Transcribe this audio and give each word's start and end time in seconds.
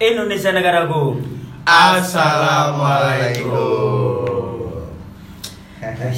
Indonesia 0.00 0.50
negaraku. 0.54 1.20
Assalamualaikum. 1.68 3.52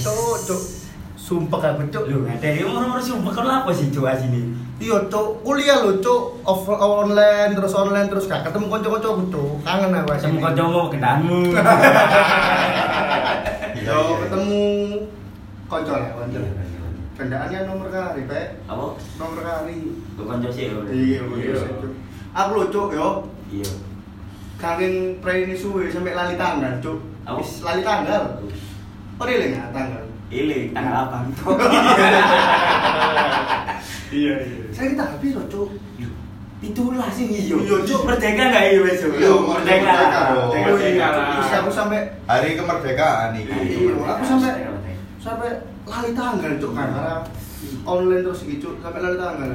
Cuk. 0.04 0.60
Sumpah 1.16 1.72
aku 1.72 1.88
cuk. 1.88 2.04
Lu 2.12 2.28
dari 2.36 2.60
umur-umur 2.60 3.00
sumpah 3.00 3.32
kan 3.32 3.48
apa 3.48 3.72
sih 3.72 3.88
cuk 3.88 4.04
sini? 4.20 4.52
Iya 4.76 5.08
cuk, 5.08 5.40
kuliah 5.40 5.80
lho 5.80 5.96
cuk. 6.04 6.44
Off 6.44 6.68
online 6.68 7.56
terus 7.56 7.72
online 7.72 8.12
terus 8.12 8.28
gak 8.28 8.44
ketemu 8.44 8.68
kanca-kancaku 8.68 9.32
cuk. 9.32 9.64
Kangen 9.64 9.96
aku 9.96 10.12
asine. 10.12 10.36
Semu 10.36 10.44
kancamu 10.44 10.92
kendanmu. 10.92 11.40
Yo 13.84 14.16
ketemu 14.24 14.64
kanca 15.68 15.92
lah 15.96 16.12
kanca. 16.24 16.40
Kendaannya 17.14 17.70
nomor 17.70 17.86
kali, 17.94 18.26
Pak. 18.26 18.66
Apa? 18.66 18.86
Nomor 19.22 19.38
kali. 19.44 19.76
Lu 20.18 20.26
kanca 20.26 20.48
sih. 20.50 20.66
ya. 20.66 20.74
Iya, 20.88 21.20
iya. 21.40 21.54
Aku 22.34 22.50
lho 22.58 22.66
cuk 22.68 22.90
yo. 22.96 23.22
Iya. 23.52 23.70
Kangen 24.56 25.18
pre 25.20 25.44
ini 25.44 25.56
suwe 25.58 25.90
sampai 25.90 26.14
lali 26.16 26.34
tanggal 26.38 26.72
cuk. 26.80 26.98
Apa? 27.26 27.40
Wis 27.40 27.60
lali 27.60 27.82
tanggal. 27.84 28.22
Oh, 29.18 29.24
dia 29.24 29.50
nggak 29.50 29.70
tanggal. 29.74 30.02
Ile 30.32 30.72
tanggal 30.72 30.94
apa? 31.08 31.16
Iya, 34.14 34.34
iya. 34.46 34.64
Saya 34.70 34.94
kita 34.94 35.04
habis 35.10 35.34
loh 35.34 35.46
cuk. 35.50 35.70
Itulah 36.62 37.10
sih 37.12 37.26
iyo. 37.28 37.60
Iya, 37.60 37.76
Cuk. 37.84 38.08
Merdeka 38.08 38.42
enggak 38.48 38.64
iya 38.72 38.78
besok? 38.80 39.10
Iya, 39.18 39.32
merdeka. 39.36 39.92
merdeka. 39.92 40.22
Oh, 40.70 40.78
iya. 40.80 41.06
Terus 41.12 41.50
aku 41.60 41.70
sampai 41.74 42.00
Hari 42.24 42.56
kemerdekaan 42.56 43.34
nih. 43.36 43.42
Iya, 43.50 43.92
aku 44.00 44.22
sampai 44.24 44.52
sampai 45.20 45.50
lali 45.84 46.10
tanggal 46.16 46.52
cuk 46.56 46.72
karena 46.72 47.20
online 47.84 48.22
terus 48.24 48.40
gitu 48.48 48.70
Cuk. 48.70 48.74
sampai 48.80 49.00
lali 49.02 49.16
tanggal. 49.18 49.50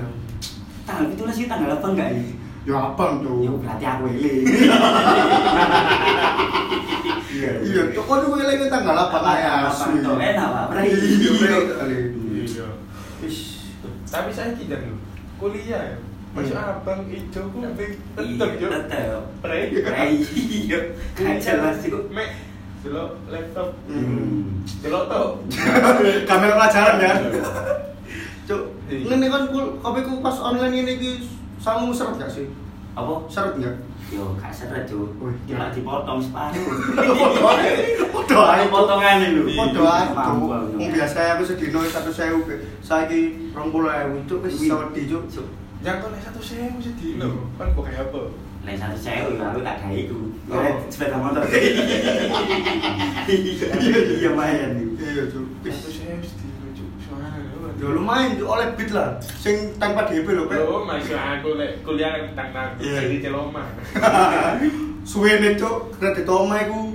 Tanggal 0.85 1.05
itulah 1.13 1.33
sih 1.33 1.45
tanggal 1.49 1.71
apa 1.79 1.87
enggak 1.87 2.09
ini? 2.13 2.25
Ya 2.63 2.75
abang 2.75 3.23
Ya 3.23 3.29
cuk. 3.45 3.55
berarti 3.63 3.85
aku 3.85 4.03
ile. 4.13 4.31
Iya. 7.29 7.51
Iya, 7.61 7.81
cuk 7.93 8.03
kok 8.03 8.17
dulu 8.19 8.35
lagi 8.37 8.65
tanggal 8.67 8.95
apa 8.99 9.17
kayak 9.17 9.51
Apa 9.63 9.85
tuh 9.95 10.15
enak 10.17 10.47
Pak? 10.49 10.65
Berarti. 10.69 10.89
Iya. 10.91 11.57
Iya. 12.35 12.67
Ish. 13.21 13.41
Tapi 14.05 14.29
saya 14.29 14.51
tidak. 14.53 14.81
Kuliah 15.37 15.81
ya. 15.85 15.97
Masuk 16.29 16.53
Hmm. 16.53 16.71
abang 16.77 17.01
hijau 17.07 17.49
putih 17.49 17.89
tetep 18.13 18.21
Iya, 18.21 18.45
yo. 18.59 18.67
tetep. 18.69 19.21
Pre. 19.39 19.59
Iya. 20.29 20.79
Kan 21.15 21.35
jelas 21.37 21.75
sih. 21.79 21.89
Mek 22.11 22.29
delok 22.81 23.17
laptop. 23.25 23.69
Hmm. 23.87 24.61
Delok 24.79 25.03
to. 25.05 25.21
Kamera 26.25 26.53
pelajaran 26.59 26.95
ya. 26.99 27.13
Cuk, 28.45 28.61
Iya. 28.85 29.05
ngene 29.07 29.25
kan 29.27 29.43
kul 29.47 29.65
kopiku 29.79 30.19
pas 30.19 30.37
online 30.39 30.75
ini 30.75 30.91
iki 30.97 31.11
sangu 31.59 31.91
seret 31.91 32.15
gak 32.15 32.31
sih? 32.31 32.47
Apa? 32.95 33.13
Seret 33.27 33.53
enggak? 33.59 33.75
Yo, 34.09 34.33
gak 34.39 34.51
seret. 34.55 34.87
Wih. 34.89 35.35
Cuma 35.45 35.69
dipotong 35.75 36.19
separuh. 36.23 36.65
Podo 38.09 38.39
ae. 38.47 38.65
Potongan 38.71 39.21
itu. 39.21 39.43
Podo 39.53 39.83
ae. 39.85 40.07
Wong 40.79 40.89
biasa 40.89 41.37
aku 41.37 41.43
sedino 41.45 41.83
100.000 41.83 42.41
saiki 42.81 43.51
20.000 43.51 44.27
cuk 44.27 44.39
wis 44.47 44.55
wedi 44.71 45.01
cuk. 45.11 45.23
Cuk. 45.27 45.47
Yang 45.79 45.95
kau 46.03 46.09
nek 46.11 46.21
satu 46.23 46.39
saya 46.43 46.71
mesti 46.71 46.91
dino. 46.99 47.47
Kan 47.55 47.71
kok 47.75 47.83
kayak 47.87 48.11
apa? 48.11 48.21
Lain 48.67 48.75
satu 48.75 48.97
cewek 48.99 49.39
ya 49.39 49.45
aku 49.55 49.59
tak 49.63 49.79
iku. 49.87 50.19
Oh. 50.51 50.59
Ya, 50.59 50.71
sepeda 50.91 51.15
motor. 51.19 51.43
Iya, 53.29 53.67
iya 54.09 54.29
iku. 54.75 54.91
Iya 54.99 55.23
cuk. 55.31 55.45
Wis. 55.63 55.75
Satu 55.75 55.89
saya 55.91 55.98
mesti 55.98 55.98
dino 55.98 55.98
cuk. 55.98 55.98
Soalnya 55.98 55.98
Ya 57.79 57.87
lumayan 57.87 58.35
oleh 58.37 58.67
beat 58.75 58.91
lah. 58.91 59.15
Sing 59.39 59.71
tanpa 59.79 60.03
DP 60.03 60.27
lho, 60.29 60.45
Pak. 60.45 60.59
Lo 60.59 60.83
masuk 60.83 61.15
aku 61.15 61.55
lek 61.55 61.79
kuliah 61.79 62.11
kan 62.11 62.51
tentang 62.51 62.69
Iya. 62.75 63.07
jadi 63.07 63.17
celoma. 63.23 63.63
Suwene 65.09 65.55
cuk, 65.55 65.95
kredit 65.95 66.27
oma 66.27 66.59
iku 66.59 66.91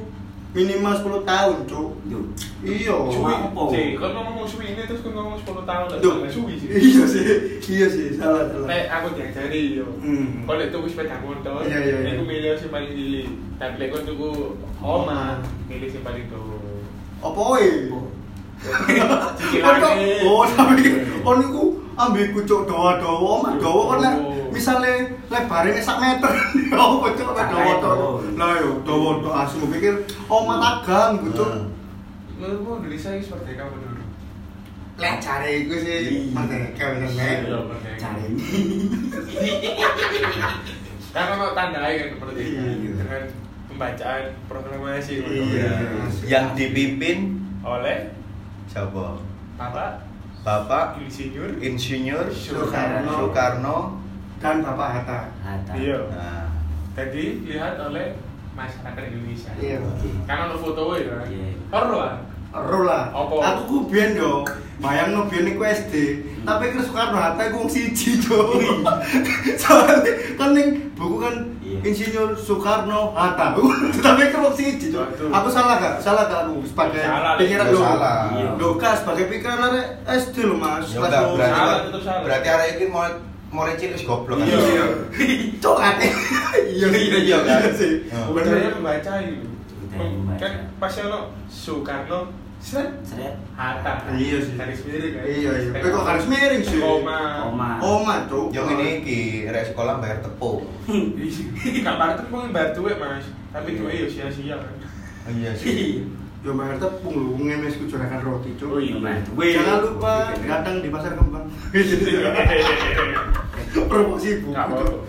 minimal 0.52 0.92
10 0.94 1.24
tahun 1.24 1.56
cuk. 1.64 1.90
Yo. 2.06 2.20
Iya. 2.62 2.94
Cuma 3.10 3.10
Suwi. 3.10 3.32
apa? 3.48 3.62
Cek, 3.72 3.88
kau 3.96 4.08
ngomong 4.12 4.44
suwi 4.44 4.66
ini 4.70 4.82
terus 4.84 5.00
kau 5.00 5.10
ngomong 5.10 5.40
10 5.40 5.64
tahun 5.64 5.86
lah. 5.88 5.98
Suwi 6.30 6.54
sih. 6.54 6.68
Iya 6.68 7.02
sih. 7.08 7.24
Iya 7.64 7.86
sih, 7.88 8.06
salah 8.14 8.44
salah. 8.46 8.68
Lek 8.68 8.84
aku 8.86 9.08
diajari 9.16 9.62
yo. 9.74 9.88
Hmm. 9.98 10.44
Kalau 10.44 10.68
tuku 10.68 10.86
sepeda 10.86 11.16
motor, 11.18 11.64
Iya, 11.64 11.78
iya, 11.80 11.96
iya. 11.98 12.10
aku 12.12 12.22
milih 12.22 12.54
sing 12.54 12.68
paling 12.68 12.92
cilik. 12.92 13.28
Tapi 13.56 13.74
lek 13.80 13.88
kau 13.88 14.04
tuku 14.04 14.30
oma, 14.78 15.40
milih 15.66 15.88
sing 15.88 16.04
paling 16.04 16.28
tua. 16.28 16.60
Apa 17.24 17.40
wae? 17.56 17.88
Kok 18.64 19.92
nih. 19.94 20.24
oh 20.24 20.44
tapi 20.46 20.88
kon 21.20 21.36
niku 21.38 21.64
ambil 21.94 22.26
kucuk 22.32 22.60
dawa-dawa, 22.64 23.16
omah 23.38 23.52
dawa 23.56 23.82
kon 23.86 24.00
lek 24.00 24.16
Oh. 24.16 24.50
misale 24.50 24.92
lebare 25.28 25.76
sak 25.78 25.98
meter. 25.98 26.32
Oh, 26.74 26.98
kucuk 27.00 27.28
lek 27.30 27.38
Sak 27.38 27.50
dawa-dawa. 27.50 28.06
Lah 28.34 28.50
yo 28.58 28.70
dawa-dawa 28.82 29.44
asu 29.44 29.66
pikir 29.68 29.94
omah 30.26 30.56
tagang 30.58 31.20
kucuk. 31.20 31.44
Hmm. 31.46 31.70
Menurutmu 32.34 32.72
Indonesia 32.80 33.10
ini 33.10 33.22
seperti 33.22 33.54
kamu 33.54 33.74
dulu? 33.74 34.02
Lek 34.94 35.14
jare 35.18 35.50
iku 35.60 35.74
sih 35.76 35.96
Iya. 35.98 36.30
merdeka 36.30 36.84
bener 36.88 37.10
nek. 37.12 37.38
Iya, 37.42 37.58
merdeka. 37.62 37.98
Cari. 37.98 38.24
Kan 41.10 41.30
ono 41.30 41.46
tandai 41.52 41.94
kan 41.94 42.08
seperti 42.10 42.40
itu 42.42 42.58
Iya. 42.58 42.90
dengan 42.96 43.22
pembacaan 43.66 44.24
proklamasi 44.46 45.14
Iya. 45.22 45.70
Yang 46.24 46.46
dipimpin 46.56 47.18
oleh 47.62 48.10
siapa? 48.68 49.20
Bapak 49.54 49.90
Bapak 50.44 51.00
Insinyur 51.00 51.56
Insinyur 51.56 52.28
Soekarno. 52.28 53.12
Soekarno. 53.16 53.76
Dan 54.42 54.60
Bapak 54.60 54.88
Hatta. 55.00 55.20
Hatta. 55.40 55.72
Iya. 55.72 55.98
Nah, 56.12 56.44
Jadi 56.94 57.42
dilihat 57.42 57.80
oleh 57.80 58.14
masyarakat 58.52 59.02
Indonesia. 59.08 59.50
Iya. 59.56 59.80
Kan 60.28 60.52
ono 60.52 60.56
foto 60.60 60.94
ya 61.00 61.16
kan. 61.16 61.26
Iya. 61.32 61.48
Perlu 61.72 61.96
lah. 61.96 62.14
Ero 62.54 62.80
lah. 62.86 63.10
Apa? 63.10 63.34
Aku 63.42 63.62
ku 63.66 63.78
biyen 63.90 64.14
yo, 64.14 64.46
bayangno 64.78 65.26
biyen 65.26 65.58
iku 65.58 65.66
SD. 65.66 65.94
Tapi 66.46 66.70
kira 66.70 66.86
Soekarno 66.86 67.18
Hatta 67.18 67.50
iku 67.50 67.66
wong 67.66 67.70
siji 67.72 68.20
to. 68.22 68.62
Soale 69.64 70.12
kan 70.38 70.54
ning 70.54 70.92
buku 70.94 71.16
kan 71.18 71.34
Iya. 71.34 71.53
Insinyur 71.84 72.32
Soekarno 72.32 73.12
Hatta. 73.12 73.52
Tapi 74.04 74.22
siji 74.56 74.88
to. 74.88 75.04
Betul. 75.04 75.28
Aku 75.28 75.48
salah 75.52 75.76
gak? 75.76 75.94
Salah 76.00 76.24
gak 76.30 76.48
aku 76.48 76.64
sebagai 76.64 77.02
Salah, 77.02 77.34
pikiran 77.36 77.66
Lu 77.68 77.76
lo. 77.76 77.80
salah. 77.82 78.18
Iya. 78.32 78.48
Lo 78.56 78.68
kan 78.80 78.94
sebagai 78.96 79.24
pikiran 79.28 79.58
arek 79.60 79.86
SD 80.06 80.36
lo 80.48 80.56
Mas. 80.56 80.88
ya 80.94 80.98
loro. 81.02 81.36
berarti 81.36 81.60
berarti 82.24 82.48
arek 82.48 82.68
iki 82.78 82.86
mau 82.88 83.04
mau 83.52 83.68
cilik 83.68 83.94
wis 83.94 84.06
goblok 84.06 84.40
kan. 84.40 84.46
Iya. 84.48 84.84
Cok 85.62 85.78
ate. 85.78 86.08
Iya 86.74 86.88
iya 86.90 87.18
iya 87.20 87.38
kan? 87.44 87.60
sih. 87.74 88.08
Oh. 88.10 88.32
Bener. 88.32 88.56
Benernya 88.56 88.70
membaca 88.78 89.12
itu. 89.20 89.46
Bener. 89.92 90.36
Kan 90.40 90.52
pas 90.80 90.94
ono 91.04 91.20
Soekarno 91.46 92.43
set 92.64 92.88
Seret. 93.04 93.36
Hatta. 93.52 94.08
Iya 94.16 94.40
sih. 94.40 94.56
Garis 94.56 94.80
miring 94.88 95.12
kan. 95.12 95.22
Iya 95.28 95.50
iya. 95.52 95.70
Tapi 95.76 95.88
kok 95.92 96.04
garis 96.08 96.24
miring 96.24 96.62
sih? 96.64 96.80
Koma. 96.80 97.44
Koma. 97.44 97.68
Oma 97.84 98.14
cok. 98.24 98.48
Yang 98.56 98.66
ini 98.72 98.86
iki 99.04 99.18
rek 99.52 99.68
sekolah 99.68 100.00
bayar 100.00 100.24
tepung. 100.24 100.64
Tuh 100.88 102.26
mau 102.32 102.48
bayar 102.48 102.72
duit 102.72 102.96
mas, 102.96 103.28
tapi 103.52 103.76
duit 103.76 103.94
ya 103.94 104.06
sia-sia 104.08 104.56
kan. 104.56 104.74
Iya 105.28 105.52
sih. 105.52 106.08
Yo 106.40 106.56
bayar 106.56 106.80
tepung 106.80 107.12
lu 107.12 107.36
ngemes 107.36 107.76
ku 107.76 107.84
curakan 107.84 108.24
roti 108.24 108.56
cok. 108.56 108.68
Oh 108.72 108.80
iya. 108.80 108.96
Jangan 109.36 109.76
lupa 109.84 110.32
datang 110.40 110.80
di 110.80 110.88
pasar 110.88 111.20
kembang. 111.20 111.44
promosi 113.84 114.40
buku. 114.40 114.54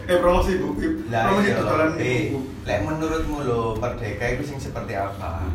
Eh 0.06 0.18
promosi 0.20 0.52
buku. 0.60 1.08
Lah 1.08 1.32
Promosi 1.32 1.50
iya. 1.50 1.58
dodolan 1.58 1.92
Eh, 1.98 2.22
buku. 2.34 2.40
lek 2.66 2.80
menurutmu 2.82 3.38
lo 3.46 3.62
merdeka 3.78 4.26
itu 4.36 4.44
sing 4.44 4.58
seperti 4.60 4.98
apa? 4.98 5.46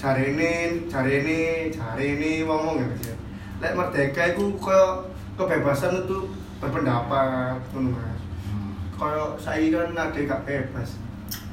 Cari 0.00 0.32
ini, 0.32 0.52
cari 0.88 1.20
ini, 1.20 1.68
cari 1.68 2.16
ini 2.16 2.30
ngomong 2.48 2.80
ya 2.80 2.88
Mas 2.88 3.04
ya. 3.04 3.16
Lek 3.60 3.76
merdeka 3.76 4.32
itu 4.32 4.56
koyo 4.56 5.04
kebebasan 5.36 6.08
itu 6.08 6.24
berpendapat, 6.56 7.60
ngono 7.76 7.92
Mas. 7.92 8.20
Hmm. 8.48 8.72
Koyo 8.96 9.36
saya 9.36 9.60
kan 9.68 9.92
ada 9.92 10.16
gak 10.16 10.48
bebas. 10.48 10.96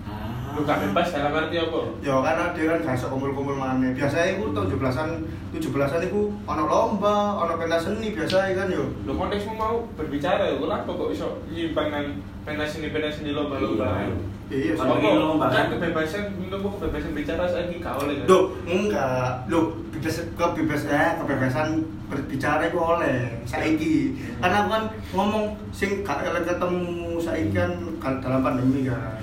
Ah. 0.08 0.56
Lu 0.56 0.64
gak 0.64 0.80
bebas 0.80 1.12
dalam 1.12 1.36
arti 1.36 1.60
apa? 1.60 1.92
Ya 2.00 2.24
kan 2.24 2.40
ada 2.40 2.62
kan 2.72 2.80
gak 2.88 2.96
iso 2.96 3.12
kumpul-kumpul 3.12 3.60
maneh. 3.60 3.92
Biasanya 3.92 4.40
iku 4.40 4.56
17-an, 4.56 5.10
17-an 5.52 6.08
iku 6.08 6.32
ana 6.48 6.64
lomba, 6.64 7.44
ana 7.44 7.60
pentas 7.60 7.84
seni 7.84 8.16
biasa 8.16 8.56
kan 8.56 8.72
yo. 8.72 8.88
Lu 9.04 9.12
konteksmu 9.20 9.60
mau 9.60 9.84
berbicara 10.00 10.48
ya, 10.48 10.56
lu 10.56 10.72
apa 10.72 10.88
kok 10.88 11.12
iso 11.12 11.44
nyimpan 11.52 11.92
nang 11.92 12.08
seni 12.48 12.88
pentas 12.90 13.20
seni 13.20 13.32
lomba-lomba. 13.36 14.08
Iya. 14.08 14.16
Iya. 14.48 14.74
Kalau 14.80 14.96
Apa? 14.96 15.04
ini 15.04 15.20
lomba 15.20 15.46
Kan 15.52 15.66
kebebasan, 15.70 16.24
menurutmu 16.40 16.70
kebebasan 16.80 17.12
bicara 17.12 17.44
saya 17.44 17.68
gak 17.68 17.96
oleh 18.00 18.16
kan? 18.24 18.28
Loh, 18.32 18.44
enggak. 18.64 19.28
Loh, 19.52 19.66
bebas 19.92 20.16
kebebas 20.32 20.82
eh 20.88 21.12
kebebasan 21.20 21.68
berbicara 22.08 22.64
itu 22.64 22.80
oleh 22.80 23.18
saiki. 23.44 24.16
Karena 24.40 24.64
aku 24.64 24.70
kan 24.72 24.84
ngomong 25.12 25.46
sing 25.76 26.00
gak 26.02 26.24
elek 26.24 26.48
ketemu 26.48 26.88
saiki 27.20 27.52
kan 27.52 27.72
kan 28.00 28.14
dalam 28.24 28.40
pandemi 28.40 28.88
kan. 28.88 29.20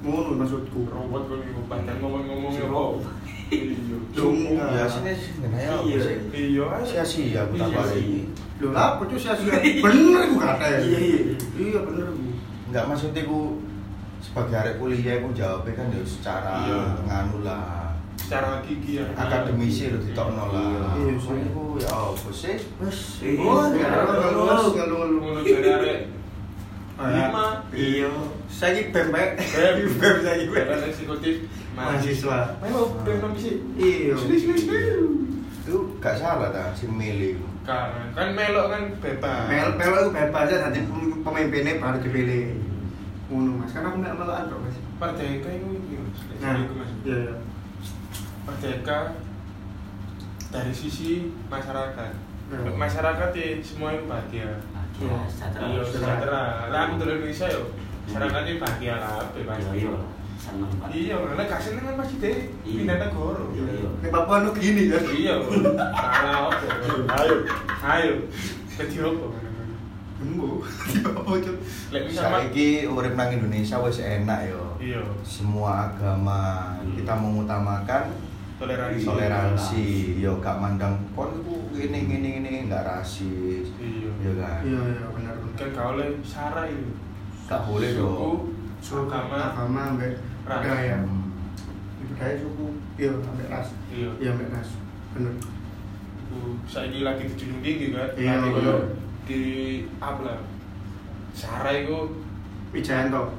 Ngono 0.00 0.40
maksudku. 0.40 0.88
Robot 0.88 1.22
kan 1.28 1.38
ibu 1.44 1.60
bahkan 1.68 1.96
ngomong-ngomong 2.00 2.50
Si 2.50 2.58
ya 2.58 2.64
kok. 2.64 2.72
robot. 2.72 3.04
Iya. 3.52 3.76
Ya 4.72 4.84
sini 4.88 5.12
sih 5.12 5.32
Iya. 5.44 5.98
sih? 6.00 6.16
Iya, 6.32 6.64
Sia-sia 6.80 7.44
aku 7.44 7.60
Iya 7.60 7.80
sih. 7.92 8.24
Loh, 8.60 8.72
lah 8.72 8.96
apa 8.96 9.04
tuh 9.04 9.20
sia-sia? 9.20 9.52
Bener 9.84 10.20
iku 10.24 10.36
kata. 10.40 10.64
Iya, 10.80 10.98
iya. 10.98 11.20
Iya, 11.52 11.78
bener 11.84 12.08
Enggak 12.72 12.88
maksudnya 12.88 13.28
ku 13.28 13.60
sebagai 14.24 14.56
arek 14.56 14.80
kuliah 14.80 15.20
aku 15.20 15.28
jawabnya 15.36 15.76
kan 15.76 15.92
ya 15.92 16.00
secara 16.08 16.52
Iya. 16.64 16.80
nganu 17.04 17.44
lah 17.44 17.92
secara 18.16 18.64
gigi 18.64 18.96
ya 18.96 19.04
akademisi 19.12 19.92
lo 19.92 20.00
ditokno 20.00 20.44
lah 20.48 20.96
Iya, 20.96 21.20
sih. 21.20 21.36
iku 21.52 21.76
ya 21.76 21.92
apa 21.92 22.30
sih 22.32 22.56
Wes, 22.80 23.20
Eh, 23.20 23.36
oh, 23.36 23.68
iya. 23.76 23.92
ngeluh, 23.92 24.72
ngeluh, 24.72 25.00
ngeluh. 25.20 25.44
dari 25.44 25.68
arek 25.68 26.00
lima 26.96 27.46
Iya. 27.76 28.08
Saiki 28.48 28.88
bem 28.88 29.12
bae. 29.12 29.36
Bem. 29.36 29.76
bem 30.00 30.16
saiki 30.24 30.44
bem. 30.48 30.64
Badan 30.64 30.88
eksekutif 30.88 31.34
Mahasiswa. 31.76 32.56
Ayo, 32.64 32.88
bem 33.04 33.20
sih. 33.36 33.60
Iya. 33.76 34.16
Itu 35.60 35.76
gak 36.00 36.16
salah 36.16 36.48
ta 36.48 36.72
si 36.72 36.88
milih 36.88 37.36
Kan, 37.62 38.10
kan 38.18 38.28
melok 38.34 38.66
kan 38.74 38.82
bebas. 38.98 39.46
Mel 39.46 39.68
mel 39.78 39.92
aku 39.94 40.10
bebas 40.10 40.50
aja 40.50 40.66
nanti 40.66 40.82
pem- 40.82 41.22
pemimpinnya 41.22 41.78
baru 41.78 41.98
dipilih. 42.02 42.58
Ngono 43.30 43.62
Mas, 43.62 43.70
kan 43.70 43.86
aku 43.86 43.96
mel 44.02 44.14
melokan 44.18 44.50
kok 44.50 44.60
Mas. 44.66 44.76
Merdeka 44.98 45.48
itu. 45.50 45.68
Nah, 46.42 46.58
iya 47.06 47.16
iya. 47.22 47.34
Merdeka 48.42 48.98
dari 50.50 50.72
sisi 50.74 51.30
masyarakat. 51.46 52.12
Ya. 52.52 52.58
Masyarakat 52.76 53.30
ya 53.32 53.46
semua 53.62 53.94
itu 53.94 54.04
bahagia. 54.10 54.60
Iya, 55.00 55.18
sejahtera. 55.30 55.64
Iya, 55.70 55.82
sejahtera. 55.86 56.42
Lah 56.68 56.80
aku 56.84 56.94
dari 57.00 57.12
Indonesia 57.16 57.46
yo. 57.48 57.62
Masyarakat 58.10 58.42
itu 58.44 58.58
bahagia 58.60 58.94
lah, 58.98 59.22
bebas. 59.32 59.56
Iya, 59.62 59.72
iya. 59.86 59.94
Seneng 60.42 60.72
Pak. 60.74 60.90
Iya, 60.90 61.14
karena 61.14 61.42
gak 61.46 61.62
seneng 61.62 61.84
kan 61.84 61.94
pasti 61.96 62.14
deh 62.18 62.36
Iya. 62.66 62.78
pindah 62.82 62.96
negara. 62.98 63.42
Iya. 63.48 63.88
Nek 64.02 64.10
Papua 64.10 64.36
nu 64.42 64.50
gini 64.52 64.82
kan. 64.90 65.02
Iya. 65.06 65.34
Apa? 65.38 66.50
Ayo. 67.14 67.36
Ayo. 67.80 68.14
Jadi 68.72 68.96
apa? 68.98 69.26
Gembo. 70.18 70.50
Apa 71.14 71.30
cuk? 71.36 71.56
Lek 71.90 72.02
urip 72.88 73.14
nang 73.14 73.30
Indonesia 73.30 73.76
wis 73.78 73.98
enak 73.98 74.40
yo 74.46 74.62
Iya. 74.78 75.02
semua 75.22 75.88
agama 75.88 76.74
Hmm. 76.78 76.94
kita 76.94 77.14
mengutamakan 77.14 78.04
Toleransi. 78.58 79.02
toleransi 79.02 79.86
yo 80.18 80.38
gak 80.38 80.58
mandang 80.58 80.94
kon 81.12 81.42
ku 81.42 81.70
ini 81.72 82.06
ini 82.08 82.30
ini 82.38 82.52
nggak 82.66 82.82
rasis 82.84 83.66
Iya. 83.78 84.10
ya 84.20 84.32
kan 84.38 84.60
Iya 84.62 84.80
iya 84.90 85.06
benar 85.08 85.34
benar. 85.38 85.54
Kan 85.54 85.68
kau 85.70 85.94
oleh 85.94 86.18
sara 86.22 86.66
itu. 86.66 86.90
gak 87.44 87.62
boleh 87.64 87.90
dong 87.94 88.38
Suku, 88.82 89.06
agama, 89.06 89.54
agama 89.54 89.82
ras. 90.46 90.62
budaya. 90.62 90.96
Hmm. 91.00 91.22
Budaya 92.02 92.34
suku, 92.38 92.66
iya 92.98 93.10
ambek 93.14 93.48
ras. 93.48 93.68
Iya. 93.88 94.08
Iya 94.18 94.28
ambek 94.34 94.48
ras. 94.50 94.68
Bener. 95.14 95.34
Saya 96.64 96.88
ini 96.88 97.04
lagi 97.04 97.28
dijunjung 97.28 97.60
tinggi 97.60 97.86
kan. 97.92 98.08
Iya, 98.16 98.40
Lagi 98.40 98.48
iya. 98.48 98.56
kalau 98.56 98.78
di 99.28 99.40
apa 100.00 100.20
lah? 100.24 100.38
Sara 101.32 101.70
itu 101.76 101.98
Wijayanto. 102.72 103.36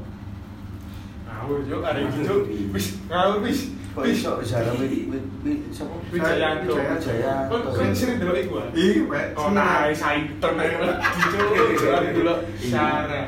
ngawur 1.25 1.65
jo, 1.65 1.81
ada 1.81 1.97
gitu. 2.05 2.45
Wis 2.69 3.01
ngawur 3.09 3.41
wis. 3.41 3.73
kok 3.94 4.05
iso 4.09 4.41
Zara 4.41 4.73
wi 4.77 5.09
wi 5.09 5.53
sapa 5.73 5.97
Wijayanto. 6.13 6.73
Wijayanto. 6.77 7.55
Kok 7.73 7.94
sering 7.97 8.17
delok 8.21 8.38
iku? 8.38 8.53
ah? 8.61 8.69
Iya, 8.77 9.01
Pak. 9.09 9.25
Oh, 9.38 9.50
nah, 9.53 9.89
sainten 9.94 10.53
ae 10.61 10.69
gitu. 10.77 11.38
Jalan 11.81 12.03
delok 12.13 12.39
Sara. 12.61 13.21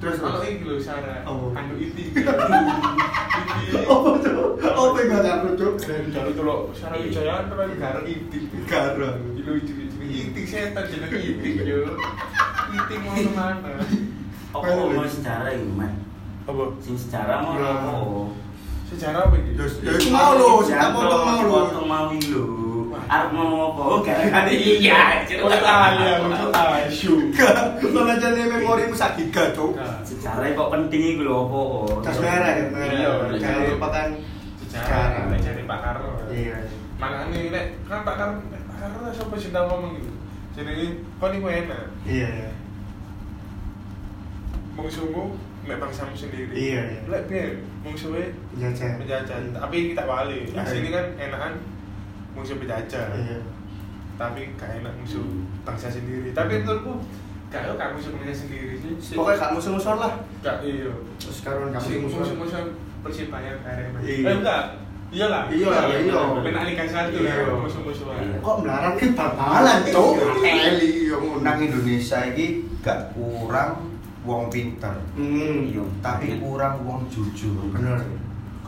Terus 0.00 0.16
Kalau 0.16 0.40
iki 0.40 0.64
lho 0.64 0.80
Sara, 0.80 1.20
Oh. 1.28 1.52
anu 1.52 1.76
itu. 1.76 2.08
Apa 3.84 4.10
tuh? 4.16 4.56
Apa 4.56 4.96
yang 4.96 5.12
gak 5.12 5.22
ngaruh 5.22 5.52
cuk? 5.54 5.74
Dari 5.84 6.32
dulu 6.32 6.72
Sara 6.72 6.96
Wijayanto 6.96 7.52
kan 7.52 7.68
gareng 7.76 8.06
itik. 8.08 8.42
Garang. 8.64 9.20
Itu 9.36 9.50
itu 9.60 9.72
itik 10.00 10.44
setan 10.48 10.88
jeneng 10.88 11.12
itik 11.12 11.54
yo. 11.68 12.00
Itik 12.72 12.98
mau 13.04 13.12
ke 13.12 13.30
mana? 13.36 13.76
Apa 14.50 14.68
mau 14.72 15.04
sejarah 15.04 15.52
ini, 15.52 15.68
Mas? 15.76 15.92
Apa? 16.48 16.64
Sing 16.80 16.96
sejarah 16.96 17.36
mau 17.44 17.54
Iya. 17.54 17.70
apa? 17.70 18.22
Sejarah 18.88 19.20
apa 19.28 19.34
iki? 19.36 19.52
Ya, 19.54 19.64
ya 19.68 19.92
itu 19.94 20.08
mau 20.10 20.32
lo, 20.34 20.64
potong 20.64 21.22
mau 21.22 21.42
lo. 21.44 21.52
potong 21.68 21.86
mau 21.86 22.08
lho. 22.10 22.69
Arep 23.10 23.34
mau 23.34 23.74
apa? 23.74 23.82
Oh, 23.82 23.98
gara-gara 24.06 24.46
iya. 24.46 25.26
Oh, 25.42 25.50
iya, 25.50 26.22
lucu 26.22 26.46
asu. 26.54 27.14
Kalau 27.34 28.06
aja 28.06 28.28
nih 28.30 28.46
memorimu 28.46 28.94
sak 28.94 29.18
giga 29.18 29.50
cuk. 29.50 29.74
Sejarah 30.06 30.46
kok 30.54 30.70
penting 30.70 31.18
iku 31.18 31.26
lho 31.26 31.34
apa? 31.42 31.60
Jas 32.06 32.18
merah 32.22 32.50
ya, 32.54 32.64
Iya. 32.70 33.10
Jangan 33.42 33.62
iya. 33.66 33.70
lupakan 33.74 34.08
Sejarah, 34.62 35.26
jare 35.42 35.62
Pak 35.66 35.78
Karno. 35.82 36.10
Iya. 36.30 36.54
Makane 37.02 37.38
nek 37.50 37.64
kan 37.90 38.06
Pak 38.06 38.14
Karno, 38.14 38.38
Pak 38.46 38.76
Karno 38.78 38.98
lah 39.02 39.10
sapa 39.10 39.34
sing 39.34 39.50
tau 39.50 39.66
ngomong 39.66 39.98
gitu. 39.98 40.10
Jenenge 40.54 40.86
kon 41.18 41.34
iku 41.34 41.48
enak. 41.50 41.84
Iya 42.06 42.28
iya. 42.30 42.50
Mungsuhmu 44.78 45.34
nek 45.66 45.82
bangsamu 45.82 46.14
sendiri. 46.14 46.54
Iya, 46.54 46.80
iya. 46.94 47.00
Lek 47.10 47.22
piye? 47.26 47.58
Mungsuhe 47.82 48.30
Penjajah. 48.54 49.02
penjajah. 49.02 49.36
Tapi 49.58 49.76
kita 49.90 50.06
balik. 50.06 50.46
Iya. 50.54 50.62
Asli 50.62 50.88
kan 50.94 51.06
enakan 51.18 51.52
musuh 52.32 52.56
penjajah. 52.56 53.06
Iya. 53.12 53.38
Tapi 54.14 54.52
gak 54.54 54.70
enak 54.78 54.92
musuh 54.96 55.24
bangsa 55.62 55.88
sendiri. 55.88 56.30
Tapi 56.30 56.60
menurutku 56.60 57.00
gak 57.48 57.62
yo 57.64 57.72
gak 57.74 57.90
musuh 57.92 58.10
bangsa 58.12 58.34
sendiri 58.36 58.74
sih. 58.76 59.14
Pokoknya 59.14 59.40
gak 59.40 59.52
musuh-musuhan 59.54 59.98
lah. 59.98 60.12
gak 60.40 60.56
iya. 60.60 60.92
Terus 61.16 61.36
sekarang 61.38 61.70
gak 61.70 61.80
Si 61.80 61.98
musuh-musuhan. 61.98 62.36
musuh-musuh 62.36 62.64
Persibaya 63.00 63.52
Arema. 63.62 63.98
Iya. 64.00 64.24
Eh 64.24 64.36
enggak. 64.36 64.64
Iyalah. 65.10 65.42
Iya, 65.50 65.70
iya. 65.98 66.20
Benar 66.38 66.62
Liga 66.62 66.84
1 66.84 67.10
Iya. 67.10 67.32
ya 67.42 67.54
musuh-musuhan. 67.56 68.18
Iya. 68.20 68.36
Kok 68.38 68.56
melarang 68.60 68.94
ke 68.94 69.06
babalan 69.10 69.80
cuk? 69.84 70.12
Eli 70.38 71.08
yo 71.08 71.18
nang 71.40 71.58
Indonesia 71.58 72.22
iki 72.28 72.46
gak 72.78 73.10
kurang 73.10 73.88
wong 74.20 74.52
pinter 74.52 74.92
Hmm. 75.16 75.64
Iya. 75.64 75.80
tapi 76.04 76.36
kurang 76.36 76.84
wong 76.84 77.08
jujur 77.08 77.72
Bener. 77.72 77.96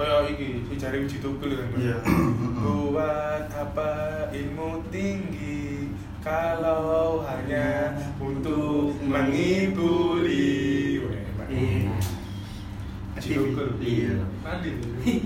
Kayak 0.02 0.34
iki 0.34 0.66
si 0.66 0.74
jari 0.82 1.06
uji 1.06 1.22
tukul 1.22 1.54
kan. 1.54 1.70
Iya. 1.78 1.94
Buat 2.90 3.54
apa 3.54 3.90
ilmu 4.34 4.82
tinggi 4.90 5.94
kalau 6.18 7.22
hanya 7.22 7.94
untuk 8.18 8.98
Pak. 8.98 9.30
Iya. 11.54 11.94
Uji 13.14 13.30
tukul. 13.30 13.68
Iya. 13.78 14.26
Mandi. 14.42 14.70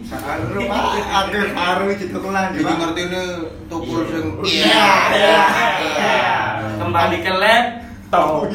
Saru 0.05 0.61
Pak, 0.69 0.85
ada 1.09 1.41
saru 1.57 1.87
gitu 1.97 2.17
kulan 2.21 2.53
jadi 2.53 2.73
ngerti 2.77 3.03
ini 3.09 3.25
tukul 3.73 4.05
sing 4.13 4.27
Iya. 4.45 4.85
Iya. 5.09 5.41
Iya. 5.89 6.17
Kembali 6.85 7.17
ke 7.25 7.33
laptop. 7.33 8.45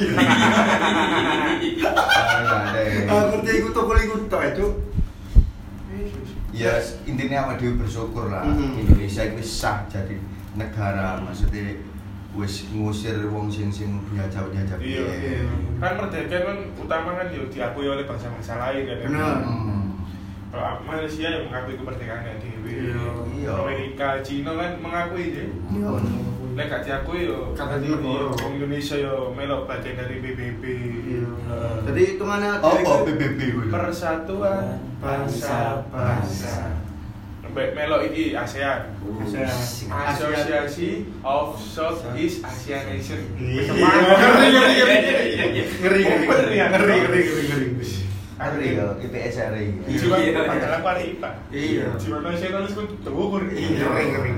Ah, 3.11 3.27
ngerti 3.27 3.59
iku 3.59 3.75
tukul 3.75 3.97
iku 3.99 4.15
tok 4.31 4.43
itu. 4.53 4.65
Ya 6.61 6.73
intinya 7.03 7.37
sama 7.41 7.53
dia 7.57 7.71
bersyukur 7.73 8.29
lah 8.29 8.45
Mhm. 8.45 8.79
Indonesia 8.79 9.23
itu 9.25 9.41
sah 9.41 9.81
jadi 9.89 10.15
negara 10.53 11.17
maksudnya 11.17 11.81
wis 12.31 12.69
ngusir 12.69 13.17
wong 13.27 13.49
sing 13.49 13.67
sing 13.67 13.97
jajah 14.13 14.45
jajah 14.47 14.77
Iya. 14.77 15.03
Iya. 15.09 15.51
Kan 15.81 15.91
merdeka 15.97 16.37
kan 16.45 16.57
utama 16.77 17.17
kan 17.17 17.27
yo 17.27 17.49
diakui 17.49 17.83
oleh 17.83 18.05
bangsa-bangsa 18.05 18.55
lain 18.57 18.87
kan. 18.87 18.97
Benar. 19.03 19.37
Hmm. 19.41 19.81
Kalau 20.51 20.83
Malaysia 20.83 21.27
yang 21.27 21.47
mengakui 21.47 21.75
kemerdekaannya 21.75 22.39
dewi. 22.39 22.93
Iya. 23.41 23.51
Amerika, 23.57 24.19
Cina 24.21 24.51
kan 24.53 24.71
mengakui 24.79 25.25
je. 25.33 25.43
Iya. 25.49 25.89
Nek 26.61 26.69
gak 26.69 26.83
diakui 26.85 27.25
yo 27.25 27.57
Kata 27.57 27.81
di. 27.81 27.89
Wong 27.89 28.53
Indonesia 28.53 28.93
yo 28.95 29.33
melok 29.33 29.65
bagian 29.65 29.97
dari 29.97 30.21
PBB. 30.21 30.61
Iya. 31.09 31.25
Eh, 31.25 31.77
Jadi 31.89 32.01
hitungannya 32.13 32.61
oh 32.61 32.69
dari- 32.69 32.85
oh 32.85 32.99
PBB 33.01 33.39
gue 33.49 33.65
Persatuan 33.65 34.77
Bangsa-Bangsa. 35.01 36.69
Mbak 37.49 37.73
Melok 37.73 38.01
iki 38.07 38.37
ASEAN. 38.37 38.93
ASEAN. 39.25 39.49
Association 39.89 41.09
of 41.19 41.57
Southeast 41.57 42.45
Asian 42.45 42.81
Nation. 42.87 43.19
Iya. 43.35 43.65
Ngeri, 43.65 44.47
ngeri, 44.53 44.73
ngeri. 44.77 45.27
Ngeri, 45.81 46.01
ngeri, 46.05 46.25
ngeri, 46.29 46.53
ya? 46.53 46.65
ngeri, 46.69 46.95
ngeri, 47.01 47.21
ngeri, 47.25 47.65
ngeri. 47.73 47.89
Ari 48.37 48.73
ya 48.73 48.85
IPS 48.97 49.35
Ari 49.49 49.65
Jiwa 49.85 50.17
Iya. 50.17 50.45
padahal 50.45 50.73
aku 50.77 50.87
ada 50.87 51.01
IPA. 51.01 51.29
Iya. 51.49 51.85
Jiwa 51.97 52.17
nasionalis 52.21 52.77
ku 52.77 52.85
dhuwur. 53.01 53.49
Iya, 53.49 53.89
ngeri, 53.89 54.05
ngeri. 54.13 54.31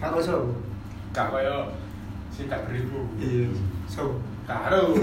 Aku 0.00 0.24
so. 0.24 0.36
Gak 1.16 1.32
kaya 1.32 1.72
sing 2.28 2.44
gak 2.52 2.68
beribu. 2.68 3.08
Iya. 3.16 3.48
So. 3.88 4.20
Karo. 4.44 4.92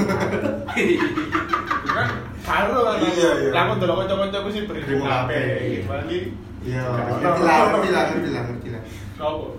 kan 1.84 2.08
karo 2.46 2.78
kan. 2.86 2.98
Iya, 3.02 3.30
iya. 3.44 3.50
Lah 3.50 3.62
aku 3.66 3.74
delok 3.82 4.06
kanca-kancaku 4.06 4.50
sing 4.54 4.70
beribu 4.70 5.02
kabeh. 5.02 5.82
Bali. 5.90 6.20
Iya. 6.62 6.86
Ngerti 7.18 7.42
lah, 7.42 7.58
ngerti 7.74 7.90
lah, 7.90 8.04
ngerti 8.14 8.30
lah, 8.30 8.44
ngerti 8.46 8.70
lah. 8.72 8.82
Sopo? 9.18 9.58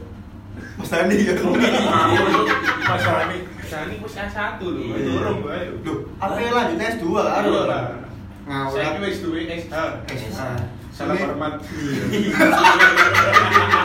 Mas 0.78 0.86
Dani 0.94 1.16
ya. 1.18 1.34
Ini, 1.34 1.68
masalah 2.86 3.26
ini 3.34 3.96
wis 3.98 4.14
S1 4.14 4.62
lho, 4.62 4.70
Iya. 4.78 4.96
durung 5.10 5.42
bae 5.42 5.66
lho. 5.82 6.06
Apa 6.22 6.38
yang 6.38 6.54
lanjut 6.54 6.78
S2 6.78 7.04
kan? 7.18 7.42
Iya 7.42 7.62
lah. 7.66 7.84
Ngawur. 8.46 8.78
Saya 8.78 9.02
wis 9.02 9.18
duwe 9.26 9.50
SH. 9.50 9.74
SH. 10.06 10.40
Salah 10.94 11.18
hormat. 11.18 11.58
Coba 11.58 11.74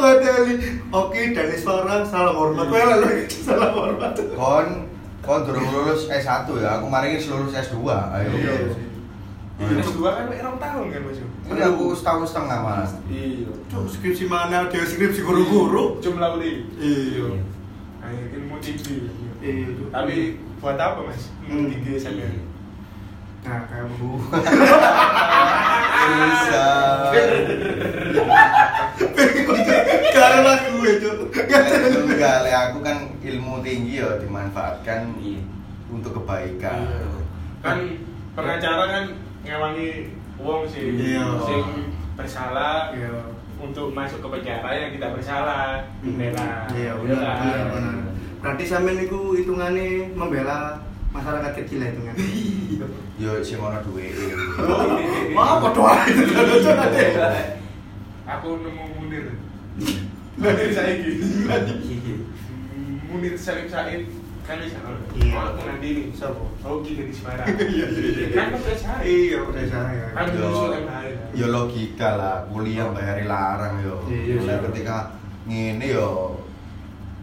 Deli. 0.00 0.54
Oke, 0.88 1.20
Danis 1.30 1.62
Farah, 1.62 2.00
salam 2.02 2.34
hormat. 2.34 2.66
Kowe 2.66 2.78
lagi, 2.80 3.26
salam 3.28 3.72
hormat. 3.72 4.14
kon 4.32 4.66
kon 5.18 5.44
durung 5.44 5.68
lulus 5.68 6.08
S1 6.08 6.48
ya 6.56 6.78
aku 6.78 6.88
kemarin 6.88 7.12
wis 7.12 7.28
lulus 7.28 7.52
S2 7.52 7.84
ayo 7.84 8.30
Iya. 8.32 8.54
Iya, 9.58 9.82
dua 9.84 10.10
kan 10.14 10.24
mek 10.24 10.40
rong 10.40 10.56
tahun 10.56 10.86
kan 10.88 11.02
Mas. 11.02 11.18
Ini 11.18 11.60
aku 11.66 11.90
setahun 11.92 12.24
setengah 12.24 12.58
mas. 12.62 12.90
Iya. 13.10 13.50
Cuk, 13.66 13.84
skripsi 13.90 14.24
mana 14.24 14.70
dia 14.70 14.80
skripsi 14.80 15.20
guru-guru 15.20 15.98
Jumlah 15.98 16.38
beli. 16.38 16.62
iya 16.78 17.28
Ayo 18.00 18.22
ilmu 18.32 18.56
tinggi. 18.62 19.10
iya. 19.42 19.68
Tapi 19.90 20.38
buat 20.58 20.78
apa 20.78 21.02
Mas? 21.04 21.28
Ilmu 21.44 21.68
tinggi 21.68 21.98
sampai. 21.98 22.40
nah 23.42 23.66
kamu. 23.66 24.10
karena 30.18 30.52
gue 30.58 30.92
Cuk. 30.98 31.18
Enggak, 32.08 32.36
le 32.44 32.50
aku 32.50 32.78
kan 32.82 32.96
ilmu 33.22 33.62
tinggi 33.62 34.02
ya 34.02 34.18
dimanfaatkan 34.18 35.14
Iya. 35.22 35.40
untuk 35.88 36.12
kebaikan. 36.22 36.78
Kan 37.62 37.78
pengacara 38.34 38.84
kan 38.90 39.04
ngewangi 39.46 40.10
wong 40.38 40.66
sih. 40.66 40.98
Iya. 40.98 41.24
Sing 41.46 41.64
bersalah 42.18 42.90
iya 42.94 43.14
untuk 43.58 43.90
masuk 43.90 44.22
ke 44.22 44.28
penjara 44.38 44.70
yang 44.74 44.90
tidak 44.98 45.10
bersalah. 45.18 45.82
Bela. 46.02 46.66
iya 46.74 46.92
kan? 46.94 47.02
benar 47.02 47.34
benar 47.38 47.66
benar 47.74 47.96
berarti 48.38 48.64
sampean 48.70 49.02
niku 49.02 49.34
hitungannya 49.34 50.14
membela 50.14 50.78
masyarakat 51.18 51.52
kecil 51.62 51.78
ya 51.82 51.88
hitungannya 51.90 52.24
Yo 53.22 53.42
sing 53.42 53.58
ono 53.58 53.82
duwe. 53.82 54.14
Wah, 55.34 55.58
apa 55.58 55.74
doa 55.74 56.06
itu? 56.06 56.22
Aku 58.30 58.62
nemu 58.62 58.84
Munir. 58.94 59.34
Munir 60.38 60.70
saiki. 60.70 61.18
Munir 63.10 63.34
Salim 63.34 63.66
Said 63.66 64.06
kan 64.48 64.64
bisa 64.64 64.80
Iya. 65.18 65.34
Kalau 65.36 65.52
pengandili. 65.60 66.02
Siapa? 66.14 66.44
Ogi 66.64 66.92
dari 66.96 67.12
Semarang. 67.12 67.46
Iya, 67.52 67.86
iya, 67.92 68.10
iya. 68.16 68.26
Kan 68.32 68.48
udah 68.56 68.76
saya. 68.80 69.02
Iya, 69.04 69.38
udah 69.44 69.64
saya. 69.68 70.06
Kan 70.16 70.26
Yo, 71.36 71.46
logika 71.52 72.08
lah, 72.16 72.36
kuliah 72.48 72.88
bayari 72.94 73.28
larang 73.28 73.82
yo. 73.84 74.00
Iya, 74.08 74.40
iya. 74.40 74.56
ketika 74.70 74.96
ngene 75.44 75.86
yo 75.92 76.40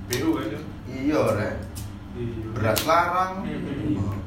Biru 0.06 0.38
kan. 0.38 0.54
Iya 0.86 1.22
rek. 1.34 1.54
Beras 2.56 2.82
larang. 2.88 3.44
Hmm. 3.44 4.20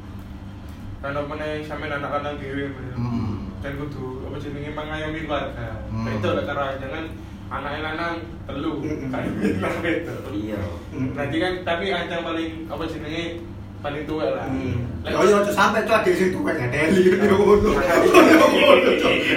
Kalau 0.98 1.22
mana 1.30 1.46
sampe 1.64 1.86
anak-anak 1.86 2.36
dhewe. 2.36 2.68
Hmm. 2.92 3.48
Kan 3.64 3.74
kudu 3.74 4.28
apa 4.28 4.36
jenenge 4.38 4.70
mengayomi 4.76 5.20
keluarga. 5.24 5.68
Hmm. 5.88 6.04
Betul 6.04 6.32
lah 6.36 6.44
karo 6.44 6.62
jangan 6.78 7.04
anaknya 7.48 7.80
lanang 7.80 8.14
telu 8.44 8.72
Hmm. 8.84 9.08
kan 9.08 9.24
betul. 9.80 10.18
Iya. 10.36 10.60
Berarti 11.16 11.36
kan 11.40 11.52
tapi 11.64 11.84
ancang 11.90 12.22
paling 12.22 12.50
apa 12.68 12.84
jenenge 12.84 13.24
paling 13.78 14.04
tua 14.04 14.26
lah. 14.34 14.46
Hmm. 14.46 14.74
Lek- 15.00 15.14
Oh 15.14 15.22
iya, 15.22 15.38
sampai 15.44 15.82
tuh 15.82 15.94
ada 15.94 16.10
sing 16.10 16.30
tuwek 16.30 16.54
ngadeli 16.54 17.00
yo 17.06 17.36
ngono. 17.36 17.70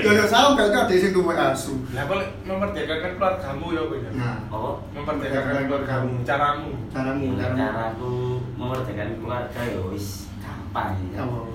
Yo 0.01 0.09
yo 0.11 0.25
sampai 0.25 0.65
tuh 0.65 0.79
ada 0.79 0.93
sing 0.93 1.11
tuwek 1.11 1.37
asu. 1.37 1.73
Lah 1.91 2.03
kok 2.03 2.17
memerdekakan 2.43 3.11
keluargamu 3.15 3.65
ya 3.69 3.81
apa 3.81 3.95
ya? 3.95 4.09
Nah, 4.11 4.37
Oh, 4.49 4.73
Memerdekakan 4.91 5.65
keluargamu, 5.65 6.13
caramu. 6.21 6.69
caramu, 6.89 7.27
cara 7.35 7.53
caramu. 7.53 7.85
aku 7.87 8.11
memerdekakan 8.55 9.09
keluarga 9.15 9.61
ya 9.61 9.79
wis 9.87 10.07
gampang 10.37 10.97
ya. 11.09 11.21
Oh. 11.21 11.47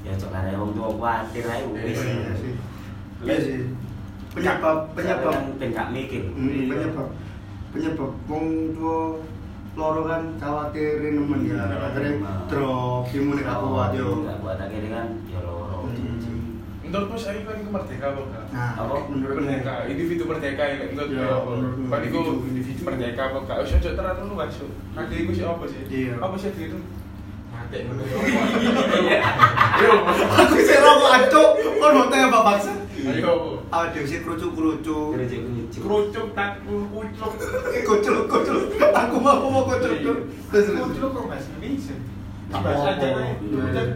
Ya 0.00 0.12
cok 0.12 0.30
karena 0.30 0.54
wong 0.54 0.70
tua 0.70 0.88
kuatir 0.92 1.44
ae 1.44 1.64
wis. 1.66 1.98
Iya 1.98 2.32
sih. 2.36 2.52
Iya 3.24 3.36
sih. 3.38 3.58
Penyebab 4.30 4.92
penyebab 4.92 5.32
Kan 5.32 5.56
ben 5.56 5.70
gak 5.72 5.88
mikir. 5.90 6.22
Hmm, 6.30 6.68
penyebab 6.68 7.08
penyebab 7.72 8.12
wong 8.26 8.46
tua 8.70 9.00
loro 9.76 10.02
kan 10.04 10.22
khawatirin 10.34 11.14
nemen 11.14 11.40
ya 11.44 11.54
Iya, 11.58 11.76
akhirnya 11.84 12.10
emang. 12.16 12.48
drop 12.48 13.04
imun 13.06 13.36
gak 13.38 13.58
kuat 13.58 13.90
yo 13.92 14.08
Gak 14.22 14.38
kuat 14.40 14.58
akhirnya 14.58 14.90
kan 14.90 15.08
ya 15.26 15.40
loro. 15.40 15.78
Menurutmu 16.80 17.18
saya 17.18 17.42
kan 17.42 17.58
itu 17.58 17.68
merdeka 17.68 18.06
apa 18.08 18.20
enggak? 18.22 18.44
nah 18.48 18.72
Apa? 18.78 18.94
menurut 19.06 19.36
merdeka, 19.38 19.74
individu 19.84 20.22
merdeka 20.24 20.62
ya 20.64 20.76
menurut 20.86 21.10
Ya, 21.10 21.28
Kan 21.84 22.00
iku 22.02 22.20
individu, 22.42 22.80
merdeka 22.80 23.20
apa 23.26 23.38
enggak? 23.38 23.56
Wis 23.60 23.72
ojo 23.74 23.90
terlalu 23.92 24.22
luas. 24.30 24.54
Nanti 24.94 25.14
iku 25.18 25.30
sih 25.30 25.44
apa 25.44 25.64
sih? 25.66 25.80
Iya. 25.84 26.14
Apa 26.16 26.34
sih 26.36 26.50
itu? 26.54 26.78
Mati. 27.46 27.78
Iya. 28.96 29.20
Aku 30.38 30.56
sih 30.58 30.76
rokok 30.78 31.10
acuk 31.12 31.48
kon 31.76 31.92
mau 31.92 32.06
tanya 32.06 32.26
apa 32.26 32.38
bangsa 32.46 32.72
Ayo. 32.96 33.55
Awak 33.72 33.88
dhewe 33.92 34.06
sih 34.06 34.18
kerucuk 34.22 34.54
kerucuk 34.54 35.18
Kerucuk-kerucuk. 35.18 35.80
Kerucuk 35.82 36.26
tak 36.38 36.50
kucuk. 36.62 37.32
kucuk 37.82 38.18
kucuk 38.30 38.60
aku 38.94 39.16
mau 39.18 39.32
aku 39.42 39.46
mau 39.50 39.62
kucuk 39.66 39.94
terus 40.00 40.22
terus 40.50 40.66
Kucuk 40.78 41.08
kok 41.10 41.24
bahasa 41.26 41.48
Indonesia. 41.58 41.96
Apa? 42.54 42.62
Bahasa 42.62 42.88
aja 42.94 43.08
kan. 43.74 43.88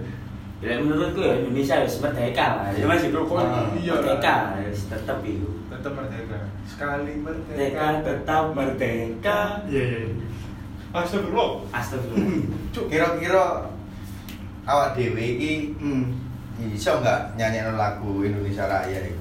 Ya 0.60 0.76
menurutku 0.76 1.24
ya 1.24 1.40
Indonesia 1.40 1.74
wis 1.86 1.96
merdeka 2.04 2.46
lah. 2.60 2.68
Ya 2.76 2.84
Mas 2.84 3.00
Kok 3.00 3.40
iya 3.80 3.94
lah. 3.96 4.02
merdeka 4.02 4.34
wis 4.60 4.80
tetep 4.90 5.18
itu. 5.24 5.48
Tetap 5.72 5.92
merdeka. 5.96 6.38
Sekali 6.68 7.12
merdeka. 7.22 7.86
Tetap 8.04 8.44
merdeka. 8.52 9.38
iya 9.70 9.82
iya 9.86 9.98
iya. 10.10 10.26
Astagfirullah. 10.90 11.50
Astagfirullah. 11.72 12.44
Cuk. 12.74 12.84
Kira-kira 12.90 13.70
awak 14.66 14.98
dhewe 14.98 15.22
iki 15.38 15.52
hmm 15.78 16.30
iso 16.60 17.00
enggak 17.00 17.32
nyanyiin 17.40 17.72
lagu 17.72 18.20
Indonesia 18.20 18.68
Raya 18.68 19.00
itu? 19.08 19.19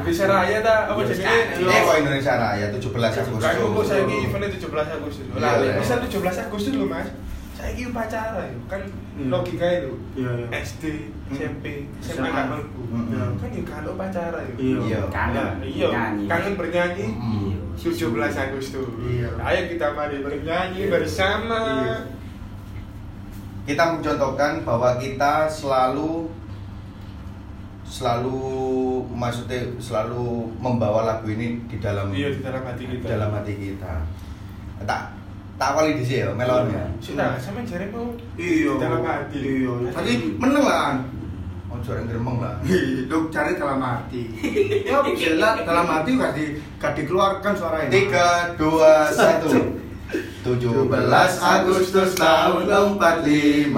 Indonesia 0.00 0.26
Raya 0.26 0.58
ta 0.60 0.74
apa 0.88 1.00
Iya, 1.00 1.08
jenenge? 1.10 1.42
Ini 1.60 1.76
kok 1.78 1.96
Indonesia 1.98 2.34
Raya 2.34 2.66
17 2.68 2.80
Agustus. 3.20 3.42
Kan 3.42 3.54
kok 3.56 3.84
saiki 3.84 4.16
eventnya 4.24 4.48
17 4.50 4.88
Agustus. 4.90 5.24
Iya, 5.26 5.38
Lah, 5.38 5.52
iya. 5.58 5.72
bisa 5.76 5.94
17 6.00 6.16
Agustus 6.40 6.72
lho, 6.74 6.86
Mas. 6.86 7.08
Saiki 7.52 7.82
upacara 7.86 8.40
yo. 8.42 8.58
Kan 8.66 8.80
Hmm. 9.14 9.28
logika 9.28 9.68
itu. 9.68 9.92
Iya, 10.16 10.30
iya. 10.34 10.46
SD, 10.58 10.84
SMP, 11.28 11.64
SMA 12.00 12.28
kan 12.28 12.44
mlebu. 12.48 12.82
Hmm. 12.88 13.36
Kan 13.36 13.48
yo 13.52 13.62
kan 13.62 13.84
upacara 13.84 14.38
yo. 14.42 14.54
Iya. 14.56 14.78
Iya. 14.80 15.00
Kangen. 15.10 15.48
Iya, 15.60 15.88
Nyanyi. 15.90 16.24
kangen 16.24 16.54
bernyanyi. 16.56 17.06
Hmm. 17.12 17.52
17 17.76 18.32
Agustus. 18.34 18.88
Iya. 18.98 19.28
Ayo 19.38 19.60
kita 19.68 19.92
mari 19.92 20.16
bernyanyi 20.18 20.88
bersama. 20.88 21.60
Iya. 21.84 21.96
Kita 23.60 23.84
mencontohkan 23.92 24.64
bahwa 24.64 24.96
kita 24.96 25.44
selalu 25.46 26.32
selalu 27.90 28.38
maksudnya 29.10 29.58
selalu 29.82 30.46
membawa 30.62 31.02
lagu 31.02 31.26
ini 31.26 31.58
di 31.66 31.82
dalam 31.82 32.14
Iya, 32.14 32.30
di 32.30 32.40
dalam 32.40 32.62
hati 32.62 32.86
di 32.86 32.96
kita. 32.96 33.06
dalam 33.10 33.30
hati 33.34 33.52
kita. 33.58 33.92
Tak 34.86 35.02
tak 35.58 35.68
awali 35.76 35.98
di 35.98 36.04
sini 36.06 36.24
ya 36.24 36.30
melonnya. 36.32 36.86
Sudah, 37.02 37.34
sama 37.36 37.60
jaremu 37.66 38.14
iya 38.38 38.70
di 38.70 38.80
dalam 38.80 39.02
hati. 39.02 39.38
iya 39.42 39.72
tadi 39.90 40.12
meneng 40.38 40.64
lah 40.64 40.96
Oh 41.70 41.78
juara 41.78 42.02
geremeng 42.02 42.42
lah. 42.42 42.58
Lu 43.10 43.30
cari 43.30 43.54
dalam 43.54 43.78
hati. 43.78 44.22
Ya 44.82 44.98
jelas 45.20 45.62
dalam 45.62 45.86
hati 45.86 46.10
gak 46.18 46.32
di 46.34 46.44
gak 46.78 46.98
dikeluarkan 46.98 47.52
suara 47.54 47.86
ini. 47.86 47.92
Tiga, 47.94 48.54
dua, 48.58 49.06
satu. 49.10 49.50
17 50.42 50.82
Agustus 51.38 52.18
tahun 52.18 52.66
45 52.98 53.70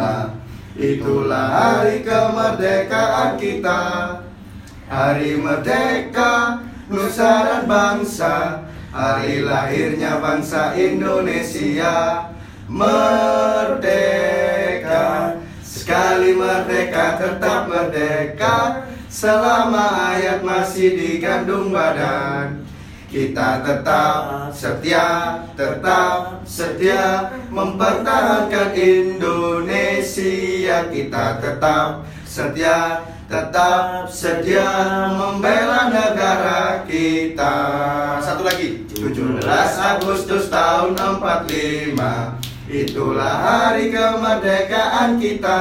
Itulah 0.73 1.53
hari 1.53 2.01
kemerdekaan 2.01 3.37
kita. 3.37 3.81
Hari 4.89 5.37
merdeka 5.37 6.65
Nusa 6.89 7.45
dan 7.45 7.69
bangsa. 7.69 8.65
Hari 8.93 9.45
lahirnya 9.45 10.17
bangsa 10.21 10.73
Indonesia. 10.73 12.25
Merdeka. 12.73 13.77
Sekali 15.61 16.33
merdeka 16.33 17.21
tetap 17.21 17.69
merdeka. 17.69 18.89
Selama 19.13 20.17
ayat 20.17 20.41
masih 20.41 20.97
digandung 20.97 21.69
badan 21.69 22.72
kita 23.13 23.61
tetap 23.61 24.49
setia, 24.57 25.37
tetap 25.53 26.41
setia 26.49 27.29
mempertahankan 27.53 28.73
Indonesia. 28.73 30.09
Kita 30.89 31.37
tetap 31.37 32.09
setia, 32.25 33.05
tetap 33.29 34.09
setia 34.09 34.65
membela 35.13 35.93
negara 35.93 36.89
kita. 36.89 37.55
Satu 38.25 38.49
lagi. 38.49 38.89
17 38.89 39.45
Agustus 39.77 40.47
tahun 40.47 40.95
45 40.95 41.99
Itulah 42.71 43.35
hari 43.43 43.91
kemerdekaan 43.91 45.19
kita 45.19 45.61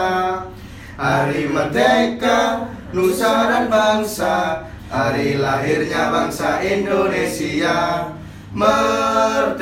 Hari 0.93 1.49
merdeka 1.49 2.69
Nusa 2.93 3.49
dan 3.49 3.65
bangsa 3.65 4.69
Hari 4.91 5.39
lahirnya 5.39 6.11
bangsa 6.11 6.59
Indonesia. 6.59 8.11
Merdeka. 8.51 9.55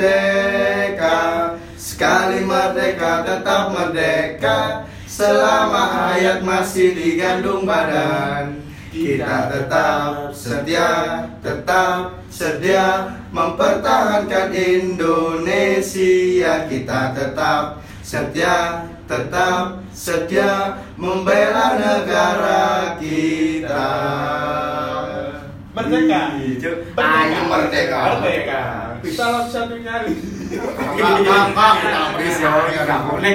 Sekali 1.78 2.42
merdeka 2.42 3.22
tetap 3.22 3.70
merdeka. 3.70 4.90
Selama 5.06 5.86
hayat 5.86 6.42
masih 6.42 6.98
digandung 6.98 7.62
badan. 7.62 8.58
Kita 8.90 9.54
tetap 9.54 10.34
setia, 10.34 11.22
tetap 11.46 12.26
sedia 12.26 13.14
Mempertahankan 13.30 14.50
Indonesia. 14.50 15.46
Kita 16.66 17.14
tetap 17.14 17.78
setia, 18.02 18.82
tetap 19.06 19.78
setia 19.94 20.74
Membela 20.98 21.78
negara 21.78 22.98
kita 22.98 23.94
merdeka. 25.82 26.20
Ayo 26.96 27.40
merdeka. 27.46 27.98
Merdeka. 28.20 28.60
Salah 29.08 29.44
satunya. 29.48 30.04
Kak, 30.50 31.14
kak, 31.22 31.46
kak, 31.54 31.72
kita 31.78 32.00
beris 32.12 32.36
ya. 32.36 32.50
Gak 32.50 32.84
Kak. 32.84 33.00
boleh. 33.06 33.34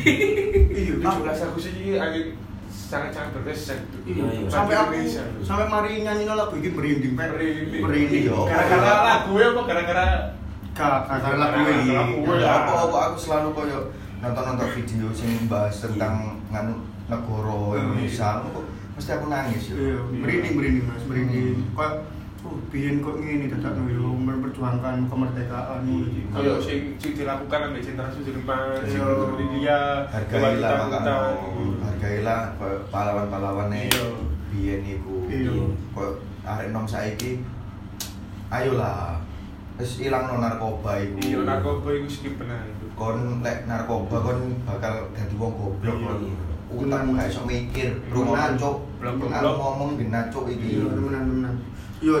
Iya, 0.00 0.94
Tujuh 1.00 1.20
belas 1.20 1.38
Agustus 1.42 1.74
ini 1.74 1.98
angin 1.98 2.38
sangat-sangat 2.70 3.30
berkesan. 3.36 3.78
Iya, 4.02 4.24
iya. 4.30 4.46
sampai 4.46 4.74
aku 4.74 4.94
sampai 5.42 5.66
mari 5.66 6.02
nyanyi 6.02 6.26
lagu 6.26 6.54
ini 6.54 6.70
merinding 6.70 7.12
pak 7.14 7.34
Merinding. 7.34 7.82
merinding 7.82 8.22
Iya. 8.26 8.38
Gara-gara 8.46 8.94
lagu 9.04 9.32
ya 9.36 9.46
apa 9.50 9.60
gara-gara 9.66 10.06
kak 10.70 10.98
karena 11.06 11.36
lagu 11.38 11.58
ini 11.60 11.70
Gara-gara 11.70 12.02
lagu. 12.02 12.18
Ya 12.38 12.50
apa 12.62 12.72
apa 12.88 12.98
aku 13.10 13.16
selalu 13.18 13.48
koyo 13.54 13.80
nonton-nonton 14.20 14.68
video 14.74 15.08
sing 15.14 15.30
bahas 15.46 15.76
tentang 15.78 16.14
nganu 16.50 16.74
negara 17.06 17.58
Indonesia 17.78 18.28
kok 18.42 18.64
mesti 19.00 19.10
aku 19.10 19.26
nangis 19.26 19.64
yo. 19.66 19.76
iya 19.76 19.96
merinding 20.12 20.54
merinding 20.54 20.84
mas 20.84 21.02
merinding 21.08 21.56
kok 21.72 22.04
oh 22.40 22.56
biyen 22.68 23.00
kok 23.00 23.16
ngene 23.16 23.48
dadak 23.48 23.80
yo 23.88 24.12
memperjuangkan 24.12 25.08
kemerdekaan 25.08 25.80
kalau 26.30 26.60
sing 26.60 26.92
sing 26.96 27.12
dilakukan 27.16 27.60
ambil 27.66 27.80
Jenderal 27.80 28.12
Sudirman, 28.12 28.76
sing 28.84 29.00
Iya. 29.00 29.24
di 29.34 29.44
dia 29.56 29.80
Hargailah 30.04 30.70
makanya 30.78 31.16
Hmm. 31.32 31.72
hargailah 31.80 32.40
pahlawan-pahlawane 32.88 33.88
Iya. 33.88 34.04
biyen 34.48 34.80
iku. 34.84 35.14
Iya. 35.26 35.52
Koyo 35.90 36.20
arek 36.42 36.68
nom 36.70 36.84
saiki 36.84 37.40
ayolah 38.48 39.16
wis 39.76 39.96
ilangno 39.98 40.36
narkoba 40.38 41.00
iku. 41.00 41.16
Iya, 41.20 41.38
narkoba 41.42 41.88
itu 41.94 42.08
skip 42.10 42.36
benar 42.36 42.68
itu. 42.68 42.84
kon 42.92 43.40
lek 43.40 43.64
narkoba 43.64 44.16
kon 44.18 44.60
bakal 44.62 45.08
dadi 45.12 45.34
wong 45.36 45.52
goblok 45.56 45.96
Iya. 45.96 46.04
kon. 46.04 46.20
Utakmu 46.70 47.10
gak 47.14 47.26
iso 47.26 47.42
mikir, 47.44 47.90
cuk. 48.54 48.76
Blok-blok. 49.00 49.30
Aku 49.32 49.50
ngomong 49.58 49.90
genah 49.98 50.30
cuk 50.30 50.46
iki. 50.46 50.78
iya 50.78 50.86
temenan 50.86 51.22
temenan 51.26 51.54
yo 52.00 52.16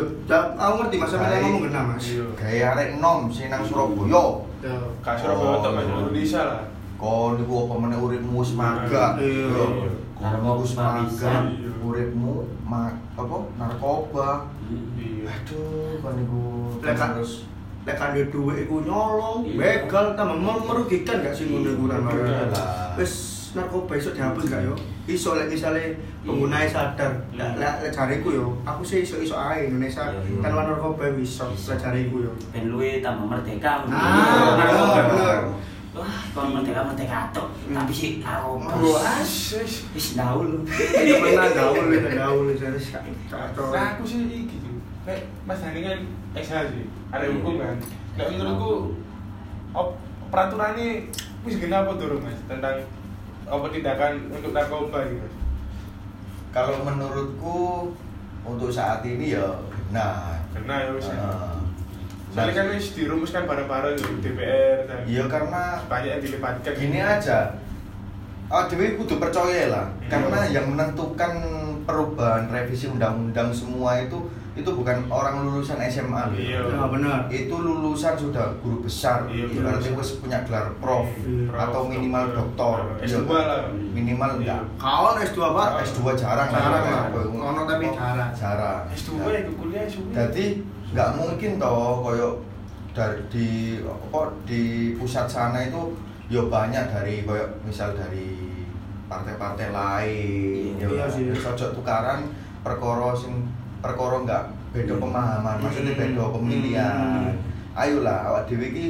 aku 0.60 0.74
ngerti 0.84 0.96
mas 1.00 1.08
sampe 1.08 1.36
ngomong 1.40 1.62
kena 1.64 1.80
mas 1.88 2.04
Iya. 2.04 2.24
Gaya 2.36 2.64
arek 2.76 2.88
nom 3.00 3.32
sing 3.32 3.48
nang 3.48 3.64
Surabaya. 3.64 4.44
Ya. 4.60 4.76
Kak 5.00 5.16
Surabaya 5.16 5.56
Oh. 5.56 5.62
tuh 5.64 5.70
Kak 5.72 5.84
Indonesia 5.88 6.40
lah. 6.44 6.62
Kon 7.00 7.40
iku 7.40 7.54
apa 7.64 7.74
meneh 7.80 7.96
uripmu 7.96 8.44
wis 8.44 8.52
maga. 8.52 9.16
Iya. 9.16 9.48
Narkoba 10.20 10.60
Wis 10.60 10.72
maga. 10.76 11.32
Uripmu 11.80 12.32
apa 13.16 13.36
narkoba. 13.56 14.28
Iya. 15.00 15.32
Aduh, 15.32 15.96
kon 16.04 16.16
iku 16.20 16.40
terus 16.76 17.48
lek 17.80 17.96
kan 17.96 18.12
dia 18.12 18.28
duit 18.28 18.68
iku 18.68 18.84
nyolong 18.84 19.48
Iya. 19.48 19.88
begal 19.88 20.12
tambah 20.12 20.36
merugikan 20.36 21.24
gak 21.24 21.32
sih 21.32 21.48
ngono 21.48 21.72
iku 21.72 21.84
Iya 21.88 21.96
Mas? 21.96 22.52
lah. 22.52 22.92
wis 23.00 23.14
narkoba 23.54 23.98
iso 23.98 24.14
dihapus 24.14 24.46
gak 24.46 24.62
yo 24.62 24.74
iso 25.10 25.34
lek 25.34 25.50
misale 25.50 25.98
penggunanya 26.22 26.70
sadar 26.70 27.12
lek 27.34 27.58
lek 27.58 27.74
lek 27.82 27.92
jariku 27.92 28.28
yo 28.30 28.46
aku 28.62 28.82
sih 28.86 29.02
iso 29.02 29.18
iso 29.18 29.34
ae 29.34 29.66
Indonesia 29.66 30.06
Iya, 30.06 30.20
iya. 30.22 30.40
tanpa 30.44 30.70
narkoba 30.70 31.10
wis 31.18 31.34
iso 31.34 31.50
lek 31.72 31.78
jariku 31.82 32.30
yo 32.30 32.32
Ben 32.54 32.70
luwe 32.70 33.02
tambah 33.02 33.26
merdeka. 33.26 33.86
Ah, 33.90 34.54
bener. 35.10 35.42
Wah, 35.90 36.22
kon 36.30 36.54
merdeka 36.54 36.86
merdeka 36.86 37.34
tok. 37.34 37.50
Hmm. 37.66 37.74
Tapi 37.74 37.92
si 37.94 38.08
narkoba. 38.22 38.70
Wis 38.78 40.06
daul. 40.14 40.62
temenan 40.68 41.50
gaul 41.50 41.86
itu 41.90 42.10
gaul 42.14 42.46
jadi 42.54 42.78
kacau 42.78 43.66
Nah, 43.74 43.98
aku 43.98 44.02
sih 44.06 44.46
iki. 44.46 44.58
Kayak 45.02 45.26
Mas 45.48 45.58
Dani 45.58 45.80
kan 45.82 45.98
sih, 46.38 46.86
ada 47.10 47.26
hukum 47.26 47.58
kan. 47.58 47.74
Nah, 48.14 48.24
menurutku 48.30 48.94
op, 49.74 49.96
peraturannya 50.30 51.08
wis 51.42 51.56
gena 51.56 51.82
apa 51.82 51.96
durung 51.96 52.20
Mas 52.22 52.36
tentang 52.46 52.84
apa 53.50 53.66
tindakan 53.68 54.12
untuk 54.30 54.50
narkoba 54.50 55.02
gitu. 55.04 55.26
Kalau 56.50 56.82
menurutku 56.82 57.90
untuk 58.42 58.70
saat 58.70 59.02
ini 59.02 59.34
ya 59.34 59.46
benar. 59.68 60.38
Kena 60.50 60.76
ya 60.80 60.92
ya. 60.94 61.10
Heeh. 61.10 61.58
Soalnya 62.30 62.54
kan 62.54 62.66
wis 62.70 62.94
dirumuskan 62.94 63.42
bareng-bareng 63.44 63.98
di 63.98 64.22
DPR 64.22 64.86
dan 64.86 64.98
Iya 65.02 65.26
karena 65.26 65.62
banyak 65.84 66.10
yang 66.14 66.22
dilibatkan. 66.22 66.72
gini 66.72 66.98
aja 66.98 67.58
oh 68.46 68.66
Dewi 68.66 68.94
kudu 68.94 69.18
percaya 69.18 69.66
lah 69.66 69.86
Hmm. 69.86 70.10
karena 70.10 70.38
yang 70.48 70.66
menentukan 70.66 71.32
perubahan 71.82 72.50
revisi 72.50 72.86
undang-undang 72.86 73.50
semua 73.50 73.98
itu 73.98 74.18
itu 74.52 74.66
bukan 74.68 75.06
orang 75.06 75.42
lulusan 75.42 75.78
SMA 75.80 76.10
loh. 76.26 76.34
Iya. 76.34 76.58
ya 76.64 76.82
benar 76.84 77.18
itu 77.28 77.54
lulusan 77.54 78.14
sudah 78.14 78.50
guru 78.58 78.82
besar 78.82 79.22
Iya, 79.24 79.46
berarti 79.46 79.88
wis 79.92 80.18
punya 80.18 80.42
gelar 80.42 80.74
prof 80.76 81.06
Iya. 81.16 81.46
atau 81.54 81.80
Prof, 81.80 81.88
minimal 81.88 82.24
doktor 82.30 82.76
S2 83.00 83.24
Iya. 83.24 83.40
lah. 83.40 83.62
minimal 83.70 84.30
Iya. 84.32 84.58
enggak 84.58 84.62
kawan 84.76 85.16
S2 85.20 85.38
pak 85.50 85.68
S2 85.84 85.98
jarang 86.14 86.48
Jarang 86.48 86.82
lah. 86.84 87.04
Koyo- 87.08 87.30
Ono 87.32 87.62
tapi 87.64 87.86
jarang. 87.88 88.30
jarang 88.32 88.82
S2 88.90 89.10
Ya. 89.24 89.38
itu 89.40 89.52
kuliah 89.54 89.82
S2. 89.84 90.02
jadi 90.10 90.44
nggak 90.90 91.10
mungkin 91.14 91.50
toh 91.56 91.94
koyo 92.00 92.28
dari 92.90 93.22
di 93.28 93.46
apa 93.80 94.20
di 94.42 94.62
pusat 94.94 95.24
sana 95.24 95.62
itu 95.62 95.94
yo 96.26 96.46
banyak 96.48 96.90
dari 96.90 97.22
koyo 97.22 97.46
misal 97.62 97.94
dari 97.94 98.34
partai-partai 99.06 99.70
lain 99.70 100.74
Iya, 100.76 101.06
iya 101.06 101.34
ojo 101.36 101.66
tukaran 101.72 102.26
perkara 102.60 103.10
sing 103.12 103.46
perkara 103.80 104.16
nggak 104.20 104.42
beda 104.70 104.94
Hmm. 104.94 105.02
pemahaman 105.02 105.56
maksudnya 105.58 105.92
Hmm. 105.92 106.02
beda 106.02 106.24
pemilihan 106.30 106.94
Hmm. 106.94 107.34
ayolah 107.74 108.18
awak 108.26 108.42
dhewe 108.46 108.66
iki 108.68 108.86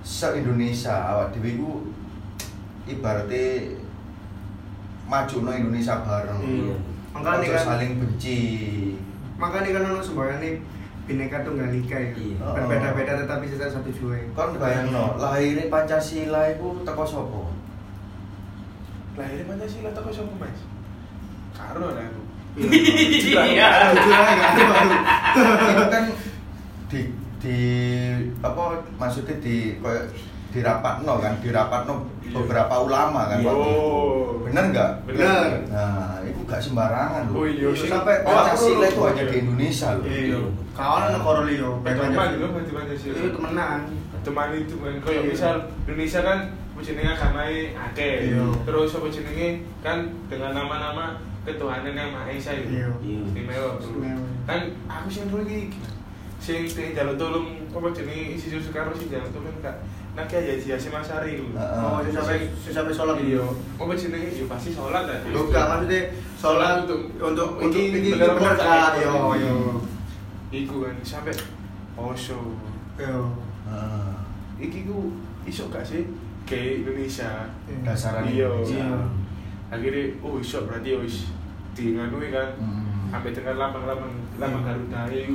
se 0.00 0.28
Indonesia 0.34 0.94
awak 0.94 1.32
dhewe 1.32 1.48
iku 1.50 1.70
ibaratnya 2.86 3.74
maju 5.04 5.36
no 5.40 5.50
Indonesia 5.52 5.94
bareng 5.98 6.40
Iya. 6.40 6.76
Makanya 7.10 7.40
Ojo 7.40 7.52
kan- 7.54 7.66
saling 7.66 7.92
benci 7.96 8.40
makanya 9.36 9.70
kan 9.72 9.88
ono 9.88 10.00
semboyan 10.00 10.36
nih 10.38 10.60
bineka 11.06 11.40
tunggal 11.40 11.70
ika 11.70 11.96
ya 11.96 12.10
Iya. 12.12 12.46
berbeda-beda 12.52 13.12
tetapi 13.24 13.44
sisa 13.46 13.70
satu 13.70 13.88
juwe 13.88 14.18
Kon 14.32 14.54
bayangno, 14.56 15.16
lahirnya 15.16 15.66
Pancasila 15.66 16.50
itu 16.50 16.68
teko 16.82 17.04
sapa? 17.04 17.42
Lahirnya 19.16 19.46
Pancasila 19.46 19.90
toko 19.90 20.10
siapa 20.10 20.34
Mas? 20.36 20.60
Karo 21.54 21.88
lah 21.88 22.04
aku. 22.04 22.22
Iya. 22.56 23.70
itu 25.66 25.84
kan 25.86 26.02
di 26.86 27.00
di 27.36 27.58
apa 28.40 28.62
maksudnya 28.96 29.36
di 29.38 29.76
kayak 29.76 30.08
dirapatno 30.48 31.20
kan, 31.20 31.36
dirapatno 31.38 31.94
beberapa 32.26 32.74
ulama 32.80 33.28
kan. 33.28 33.44
waktu 33.44 33.60
itu. 33.60 33.76
Oh. 33.76 34.40
Bener 34.40 34.64
nggak? 34.72 34.90
Bener. 35.04 35.68
Nah, 35.68 36.22
itu 36.22 36.40
gak 36.42 36.62
sembarangan 36.62 37.28
loh. 37.28 37.34
Oh 37.34 37.46
iya, 37.46 37.68
sih. 37.76 37.90
Sampai- 37.90 38.24
Pancasila 38.24 38.86
itu 38.86 38.96
Oh, 38.96 39.06
hanya 39.06 39.24
di 39.26 39.36
Indonesia 39.38 39.88
loh. 39.92 40.06
iya 40.06 40.38
kawan 40.72 41.08
ada 41.08 41.18
korelio 41.18 41.80
Teman 41.82 42.12
dulu 42.32 42.46
berarti 42.52 42.72
Pancasila. 42.72 43.14
itu 43.16 43.28
temenan 43.32 43.80
Teman 44.22 44.48
itu 44.54 44.74
kan 44.76 44.94
kayak 45.02 45.12
Iya. 45.18 45.28
misal 45.28 45.54
Indonesia 45.84 46.20
kan 46.22 46.38
jenenge 46.78 47.10
agamanya 47.10 47.60
akeh. 47.84 48.14
Iya. 48.30 48.44
Terus 48.64 48.90
apa 48.92 49.06
jenenge 49.08 49.48
kan 49.82 49.98
dengan 50.26 50.50
nama-nama 50.54 51.06
ketuhanan 51.46 51.94
yang 51.94 52.10
Maha 52.10 52.28
Esa 52.28 52.52
itu. 52.52 52.74
Iya. 52.74 52.90
Iya. 52.98 53.18
Istimewa. 53.22 53.70
bro. 53.78 54.14
Kan 54.44 54.60
aku 54.84 55.06
sih 55.06 55.22
dulu 55.30 55.46
iki 55.46 55.70
sing 56.36 56.66
sing 56.66 56.92
jaluk 56.92 57.16
tolong 57.16 57.64
apa 57.70 57.88
jenenge 57.90 58.34
isi 58.34 58.50
susu 58.50 58.70
karo 58.70 58.90
sing 58.92 59.08
jaluk 59.08 59.30
tolong 59.30 59.56
kak 59.62 59.78
nak 60.16 60.26
ya 60.26 60.40
jadi 60.40 60.80
lho. 60.80 61.44
Heeh. 61.52 61.80
oh 61.80 61.98
sampai 62.08 62.38
sampai 62.52 62.92
sholat 62.92 63.16
Iya. 63.20 63.44
Apa 63.78 63.92
jenenge 63.92 64.28
ya 64.32 64.44
pasti 64.46 64.70
sholat 64.70 65.04
lah. 65.06 65.18
lu 65.28 65.40
gak 65.48 65.64
maksudnya 65.68 66.00
sholat 66.36 66.84
untuk 66.84 67.00
untuk 67.16 67.48
untuk 67.58 67.78
ini 67.80 68.12
bener 68.16 68.34
kak 68.56 68.98
yo 68.98 69.14
yo 69.36 69.54
Iku 70.46 70.86
kan 70.86 70.96
sampai 71.02 71.34
Osho. 71.96 72.54
yo. 72.96 73.18
Iki 74.56 74.88
ku 74.88 75.12
iso 75.44 75.68
gak 75.68 75.84
sih 75.84 76.06
ke 76.48 76.80
Indonesia? 76.80 77.50
Dasaran 77.84 78.24
Iya. 78.24 78.48
Akhirnya 79.66 80.04
oh 80.20 80.38
iso 80.38 80.62
berarti 80.62 80.88
ya 80.88 80.98
wis 80.98 81.16
di 81.72 81.92
nganui 81.92 82.30
kan. 82.30 82.54
Hmm. 82.56 82.84
Sampai 83.06 83.30
dengan 83.30 83.54
lambang-lambang 83.56 84.12
lambang 84.36 84.62
Garuda 84.62 85.00
itu. 85.08 85.34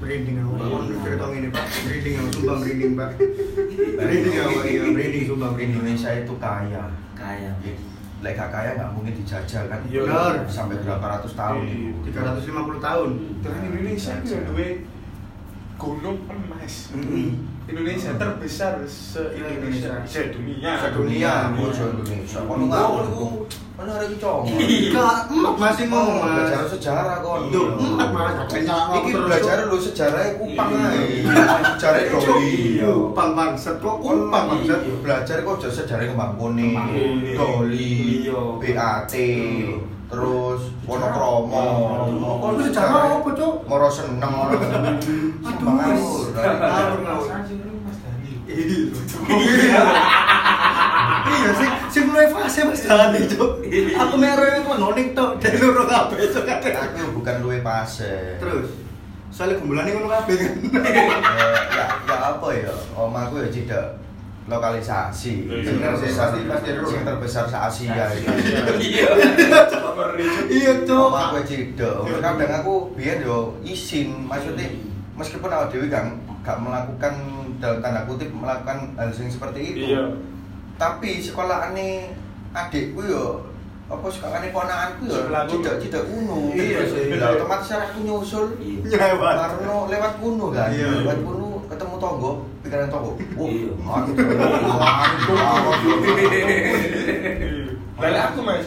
merinding 0.00 0.40
aku 0.40 0.56
Iya. 0.56 0.64
mau 0.64 0.80
cerita 1.04 1.24
ini 1.28 1.48
pak 1.52 1.64
merinding 1.84 2.14
aku 2.16 2.28
sumpah 2.32 2.56
merinding 2.56 2.92
pak 2.96 3.10
merinding 4.00 4.36
aku 4.40 4.58
iya 4.64 4.82
merinding 4.88 5.24
sumpah 5.28 5.48
merinding 5.52 5.76
Indonesia 5.76 6.10
itu 6.16 6.34
kaya. 6.40 6.84
Kaya. 7.12 7.52
Lek 8.20 8.32
gak 8.32 8.48
kaya 8.48 8.70
nggak 8.76 8.90
mungkin 8.96 9.12
dijajah 9.12 9.62
kan? 9.68 9.80
Iya. 9.84 10.00
Sampai 10.46 10.80
berapa 10.80 11.04
ratus 11.04 11.36
tahun 11.36 11.60
Iya. 11.68 11.92
itu. 12.00 12.08
350 12.16 12.80
tahun 12.80 13.08
Dan 13.44 13.52
Indonesia 13.66 14.12
itu 14.16 14.34
duwe 14.48 14.68
gunung 15.76 16.18
emas. 16.26 16.74
Mm-mm. 16.96 17.28
Indonesia 17.70 18.10
terbesar 18.14 18.74
se 18.84 19.22
Indonesia, 19.32 19.94
Indonesia. 19.94 20.10
sedunia. 20.10 20.72
Sedunia. 20.76 21.34
Bojo 21.54 21.84
Indonesia. 21.94 22.38
Kono 22.42 22.64
ngawur 22.66 23.04
Kono 23.80 23.90
arek 23.96 24.12
iki 24.12 24.20
congol. 24.20 24.60
Enggak, 24.60 25.16
emak 25.32 25.54
masih 25.56 25.84
mas 25.88 26.04
belajar 26.20 26.62
sejarah 26.68 27.16
kon. 27.24 27.48
Duh, 27.48 27.66
emak 27.80 28.10
mas 28.12 28.36
kenyang 28.44 28.92
aku 28.92 28.96
Iki 29.00 29.12
belajar 29.24 29.56
lu 29.64 29.78
sejarah 29.80 30.22
kupang 30.36 30.70
Iya. 30.70 30.88
ae. 30.90 31.04
Sejarah 31.80 32.02
doli. 32.12 32.52
Kupang 32.76 33.30
bangsat 33.32 33.76
kok 33.78 33.96
kupang 33.98 34.44
bangsat 34.50 34.80
Belajar 35.00 35.36
kok 35.40 35.56
sejarah 35.64 36.04
kembang 36.06 36.32
kuning, 36.36 36.76
doli, 37.32 38.28
Iya. 38.28 38.40
BAT, 38.60 39.12
Iya. 39.16 39.76
Terus 40.10 40.60
Wonokromo. 40.90 41.66
Oh, 42.42 42.50
itu 42.58 42.62
sejarah 42.74 43.22
apa 43.22 43.30
cok? 43.30 43.54
seneng 43.94 44.32
ora. 44.34 44.58
Aduh, 44.58 45.70
ngawur. 45.70 47.30
Iya. 48.50 49.82
Sih, 51.54 51.68
sing 51.94 52.04
mulai 52.10 52.26
fase 52.26 52.66
Mas 52.66 52.82
Dani, 52.82 53.22
Cuk. 53.30 53.62
Aku 53.94 54.14
mero 54.18 54.44
yang 54.44 54.66
noning 54.66 55.14
tok, 55.14 55.38
dari 55.38 55.62
loro 55.62 55.86
kabeh 55.86 56.26
Cuk. 56.34 56.46
Aku 56.50 57.22
bukan 57.22 57.34
luwe 57.46 57.62
pase. 57.62 58.36
Terus 58.42 58.74
soalnya 59.30 59.62
gembulane 59.62 59.94
ngono 59.94 60.10
kabeh 60.10 60.34
kan. 60.36 60.54
Eh, 60.90 61.54
ya 61.70 61.86
ya 62.10 62.16
apa 62.34 62.48
ya 62.50 62.74
omaku 62.98 63.46
ya 63.46 63.48
tidak 63.48 63.86
lokalisasi 64.46 65.34
Iya, 65.44 65.70
Bener 65.70 65.92
sih, 65.94 66.10
pasti- 66.10 66.46
pasti 66.46 66.68
ero. 66.70 66.86
yang 66.86 67.04
terbesar 67.04 67.44
se 67.44 67.54
Asia 67.54 67.92
Iya. 68.78 69.08
Iya, 70.48 70.72
Cuk. 70.82 71.06
omaku 71.08 71.36
ya 71.36 71.44
tidak 71.44 71.96
kadang 72.20 72.52
aku 72.56 72.74
biar 72.94 73.20
yo 73.20 73.38
izin 73.62 74.24
maksudnya 74.24 74.66
meskipun 75.12 75.48
awak 75.48 75.68
dewi 75.68 75.86
kan 75.86 76.16
gak 76.40 76.56
melakukan 76.56 77.14
dalam 77.58 77.78
tanda 77.78 78.02
kutip 78.04 78.30
melakukan 78.30 78.96
hal 78.96 79.08
yang 79.10 79.28
seperti 79.28 79.60
itu 79.66 79.84
Iya. 79.90 80.02
tapi 80.74 81.20
sekolahane 81.20 82.16
adikku 82.50 83.00
yo 83.02 83.44
apa 83.86 84.06
sekolahane 84.06 84.48
ponakanku 84.48 85.04
yo 85.04 85.14
Sebelahku. 85.20 85.60
tidak 85.60 85.74
tidak 85.78 86.02
kuno 86.06 86.38
Iya 86.50 86.80
sih. 86.86 87.12
Otomatis 87.12 87.70
aku 87.70 87.98
nyusul 88.00 88.44
Nyewat. 88.82 89.34
karena 89.36 89.74
lewat 89.86 90.12
kuno 90.18 90.46
kan 90.50 90.72
Iya. 90.72 90.88
lewat 91.04 91.18
kuno 91.20 91.48
ketemu 91.68 91.94
tonggo 91.98 92.32
pikiran 92.60 92.86
tonggo 92.86 93.16
oh 93.34 93.46
Iya. 93.48 93.72
aku 93.72 94.10
aku 94.12 95.32
aku 95.32 95.88
aku 98.18 98.40
mas, 98.40 98.66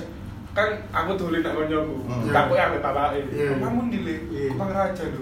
kan 0.53 0.69
aku 0.89 1.17
koncoku. 1.49 1.95
Hmm. 2.05 2.29
Ya 2.29 2.45
Iya. 3.25 3.57
Kamu 3.57 3.89
dile, 3.89 4.15
Iya. 4.29 4.49
Raja 4.69 5.03
lu? 5.09 5.21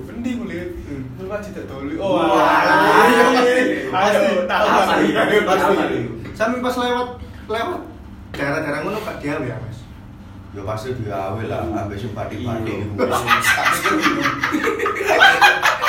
Hmm. 0.83 1.03
Lu 1.15 1.23
kan 1.25 1.39
tidak 1.39 1.63
toli. 1.67 1.95
Oh, 1.95 2.19
iya, 2.19 3.87
pasti. 3.87 4.27
Tahu? 4.43 4.65
Sampai 6.31 6.59
pas 6.59 6.75
lewat 6.77 7.09
lewat 7.47 7.81
daerah-daerah 8.31 8.79
ngono 8.81 8.99
Kak 9.01 9.15
dia 9.19 9.35
ya, 9.37 9.57
Mas. 9.57 9.79
ya 10.51 10.61
pasti 10.67 10.91
digawe 10.91 11.43
lah 11.47 11.63
tapi 11.63 11.95
itu 11.95 12.11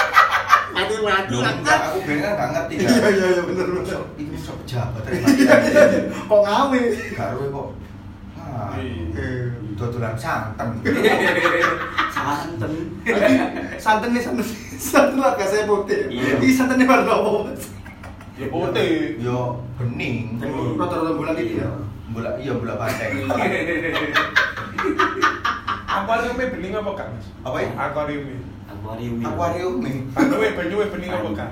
Mati 0.72 0.94
mati. 0.98 1.34
Enggak, 1.36 1.78
aku 1.86 1.98
biar 2.02 2.18
kan 2.18 2.32
gak 2.34 2.48
ngerti 2.52 2.74
kan 2.76 2.88
Iya 2.88 3.08
iya 3.12 3.26
iya 3.28 3.42
bener 3.44 3.66
bener. 3.70 4.00
ini 4.16 4.36
sok 4.36 4.56
pejabat. 4.64 5.02
Kok 6.26 6.40
ngawe? 6.42 6.80
garu 7.12 7.44
kok 7.48 7.68
Iya. 8.76 9.28
Dodolan 9.74 10.14
santen 10.14 10.68
Santen. 12.12 12.72
Nih 14.12 14.22
santen 14.22 14.44
santen 14.78 15.18
lah 15.18 15.34
saya 15.36 15.64
putih. 15.64 16.06
Iya. 16.08 16.38
Ini 16.38 16.52
santennya 16.52 16.86
warna 16.86 17.12
apa? 17.14 17.30
Mas? 17.48 17.64
Ya 18.36 18.46
putih. 18.48 19.18
yo 19.18 19.60
bening 19.76 20.40
Rata-rata 20.76 21.12
bulan 21.12 21.36
ini 21.36 21.60
ya. 21.60 21.68
bola 22.12 22.36
iya 22.36 22.52
bola 22.52 22.76
banteng 22.76 23.24
Akuariumnya 25.86 26.46
bening 26.48 26.72
apa 26.74 26.90
kak 26.94 27.08
mas? 27.08 27.26
Apa 27.42 27.56
ya? 27.58 27.70
Akuariumnya. 27.74 28.38
Akuarium. 28.72 29.20
akuarium 29.20 29.74
nih 29.78 29.96
Banyuwe, 30.10 30.48
banyuwe 30.54 30.84
bening 30.88 31.10
apa? 31.10 31.46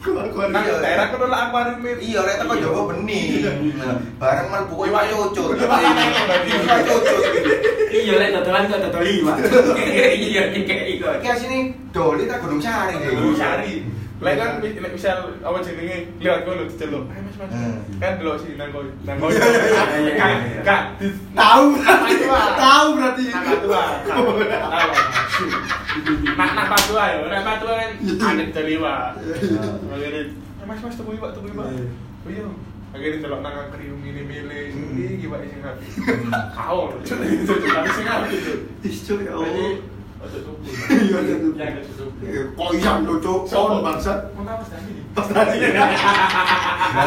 Keluar-keluar 0.00 0.48
Nah, 0.50 0.60
Iya. 0.60 0.74
daerah 0.78 1.06
kono 1.08 1.26
lah 1.26 1.48
akuariumnya. 1.48 1.92
iya 1.98 2.20
rek 2.20 2.36
teko 2.38 2.54
Jawa 2.58 2.80
bening 2.92 3.30
Nah, 3.74 3.94
bareng 4.18 4.48
mlebu 4.48 4.76
Iwak 4.84 5.04
iwak 5.06 5.28
berarti. 5.32 5.64
Iwak 6.44 6.78
cucut 6.84 7.22
Iya 7.88 8.14
lek 8.18 8.28
dodolan 8.32 8.62
kok 8.66 8.80
dodol 8.82 9.02
liwat. 9.02 9.36
Iya 10.26 10.42
kayak 10.52 10.84
iku. 10.90 11.06
Iki 11.14 11.28
asine 11.30 11.58
doli 11.88 12.26
tak 12.26 12.42
Gunung 12.42 12.58
Sari. 12.58 12.94
Gunung 13.00 13.38
Sari. 13.38 13.86
Lek 14.22 14.38
kan 14.38 14.62
lek 14.62 14.92
misal 14.94 15.26
apa 15.42 15.58
jenenge 15.58 16.06
lihat 16.22 16.46
kono 16.46 16.70
diceluk. 16.70 17.10
Ayo 17.10 17.20
Mas 17.26 17.34
Mas. 17.34 17.50
Hmm. 17.50 17.82
Kan 17.98 18.12
delok 18.22 18.36
sini 18.38 18.54
nang 18.54 18.70
kono. 18.70 18.86
Nang. 19.02 19.16
Iya, 19.26 19.42
iya, 19.42 19.82
iya, 19.98 20.12
Kak, 20.14 20.30
iya. 20.38 20.60
Kak, 20.62 20.82
Tahu. 21.34 21.66
Tahu 22.54 22.86
berarti. 22.94 23.24
Nak 23.34 23.58
tua. 23.58 23.84
Tahu. 24.06 24.26
Nak 26.38 26.50
nak 26.54 26.66
patua 26.70 27.04
ya. 27.10 27.16
Nak 27.26 27.42
patua 27.42 27.72
kan 27.74 27.90
ada 28.38 28.44
terliwa. 28.54 28.94
Akhirnya, 29.90 30.22
"Eh, 30.30 30.64
Mas 30.64 30.78
Mas 30.78 30.94
tunggu 30.94 31.18
iwak 31.18 31.34
tunggu 31.34 31.50
iwak. 31.50 31.66
Iya. 31.74 31.86
Oh 32.24 32.30
iya. 32.30 32.46
Akhirnya 32.94 33.18
delok 33.26 33.40
nang 33.42 33.54
akuarium 33.66 33.98
ini 34.06 34.22
milih. 34.22 34.66
Hmm. 34.78 34.94
Ini 34.94 35.14
iwak 35.26 35.42
sing 35.42 35.58
rapi. 35.58 35.86
Kau. 36.54 36.94
Tapi 37.02 37.26
sing 37.90 38.06
rapi. 38.06 38.36
Iscu 38.86 39.14
ya 39.26 39.34
Jadi, 39.34 39.58
Allah. 39.58 39.93
Ojo 40.24 40.38
tuku. 40.40 40.52
Iya, 40.90 41.16
ojo 41.20 41.34
iya 42.72 42.92
lo? 42.98 43.14
Kon 43.44 43.80
bangsat. 43.80 44.18
Mengapa 44.32 44.64
Mas 45.14 45.28
Dani? 45.30 45.64
Mas 46.84 46.98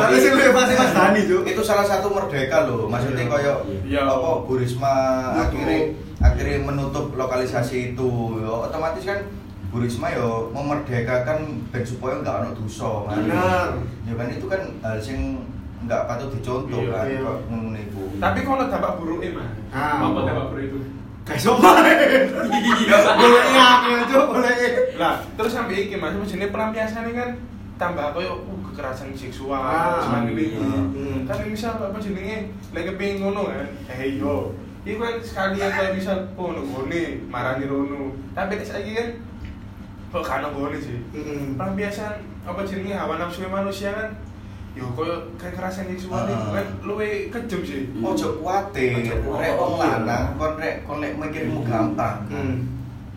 pasti 0.53 0.73
Mas 0.73 0.91
Dani 0.93 1.19
cok. 1.25 1.41
Itu 1.43 1.62
salah 1.62 1.84
satu 1.84 2.08
merdeka 2.10 2.63
loh. 2.63 2.88
Maksudnya 2.88 3.25
Iya. 3.25 3.32
koyo 3.32 3.53
Iya. 3.84 4.01
apa 4.06 4.30
Bu 4.45 4.53
Risma 4.56 4.93
akhirnya 5.36 5.80
akhirnya 6.19 6.58
menutup 6.63 7.13
lokalisasi 7.13 7.93
itu. 7.93 8.10
Yo, 8.39 8.53
otomatis 8.63 9.03
kan 9.03 9.19
Bu 9.67 9.84
Risma 9.84 10.08
yo 10.12 10.47
memerdekakan 10.51 11.67
ben 11.69 11.84
supaya 11.84 12.21
nggak 12.21 12.36
ono 12.41 12.49
dosa. 12.56 12.91
Benar. 13.12 13.67
Ya 14.06 14.13
kan 14.15 14.27
itu 14.30 14.45
kan 14.47 14.62
hal 14.82 14.97
sing 14.97 15.43
nggak 15.77 16.10
patut 16.10 16.34
dicontoh 16.34 16.82
Iya, 16.82 16.89
kan 16.89 17.06
iya. 17.06 17.19
kok 17.21 17.38
ngono 17.47 17.77
iku. 17.77 18.03
Tapi 18.17 18.39
kalau 18.41 18.65
dampak 18.65 18.93
buruknya 18.97 19.30
mah, 19.38 19.49
Ah. 19.69 20.10
apa 20.10 20.19
dampak 20.25 20.45
buruk 20.49 20.63
itu? 20.65 20.80
Guys, 21.28 21.44
apa? 21.52 21.70
Iya. 21.84 22.98
Boleh 23.20 23.46
ya, 23.52 23.70
boleh. 24.32 24.56
Lah, 24.96 25.20
terus 25.36 25.52
sampai 25.52 25.92
iki 25.92 26.00
mas, 26.00 26.16
jenis 26.24 26.48
pelampiasan 26.56 27.04
ini 27.04 27.20
kan 27.20 27.30
tambah 27.76 28.16
koyo 28.16 28.48
uh, 28.48 28.60
kekerasan 28.72 29.12
seksual, 29.12 29.60
Ah, 29.60 30.00
semacam 30.00 30.34
ini. 30.34 30.56
Hmm. 30.56 31.28
Kan 31.28 31.44
misal 31.52 31.76
apa 31.78 32.00
jenenge 32.00 32.56
lagi 32.72 32.96
pengen 32.96 33.28
ngono 33.28 33.52
kan, 33.52 33.68
eh 33.92 34.16
yo. 34.16 34.56
Iku 34.88 35.04
kan 35.04 35.20
sekalian 35.20 35.68
kayak 35.68 36.00
misal 36.00 36.16
oh 36.40 36.56
nggone 36.56 37.28
marani 37.28 37.68
rono. 37.68 38.16
Tapi 38.32 38.56
tes 38.56 38.72
lagi 38.72 38.96
kan 38.96 39.08
kok 40.16 40.24
kan 40.24 40.48
nggone 40.48 40.80
sih. 40.80 40.98
Hmm. 41.12 41.60
Pelampiasan 41.60 42.24
apa 42.48 42.63
jenenge 42.63 42.96
hawa 42.96 43.20
nafsu 43.20 43.44
manusia 43.52 43.92
kan 43.92 44.16
yo 44.78 44.86
koyo 44.94 45.16
kekerasan 45.36 45.90
seksual 45.90 46.22
Ah. 46.22 46.30
itu 46.30 46.48
kan 46.54 46.66
luwe 46.82 47.10
kejem 47.28 47.62
sih. 47.62 47.82
Ojo 48.00 48.28
kuatir, 48.38 48.94
Ojo 48.96 49.16
kuatir. 49.20 49.42
rek 49.42 49.54
wong 49.56 49.74
lanang 49.76 50.26
kon 50.36 50.54
rek 50.56 50.76
kon 50.86 50.98
lek 50.98 51.13
mikirmu 51.13 51.60
gampang. 51.62 52.18
Hmm. 52.30 52.56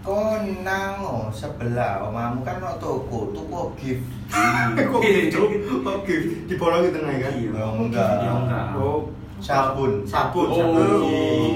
Kon 0.01 0.64
nang 0.64 0.96
oh, 0.99 1.29
sebelah 1.31 2.01
omamu 2.03 2.40
kan 2.40 2.57
ono 2.57 2.73
toko, 2.77 3.29
toko 3.31 3.77
gift. 3.77 4.01
Kok 4.81 5.03
gitu? 5.03 5.42
Oke, 5.85 6.14
dibolongi 6.49 6.88
tengah 6.88 7.14
kan? 7.14 7.33
Iya. 7.35 7.51
Ya 7.53 7.66
enggak. 7.68 8.11
Ya 8.18 8.33
enggak. 8.33 8.64
Oh, 8.75 9.12
Sabun. 9.40 10.05
sabun, 10.05 10.46
Oh. 10.49 10.57
sabun. 10.57 10.88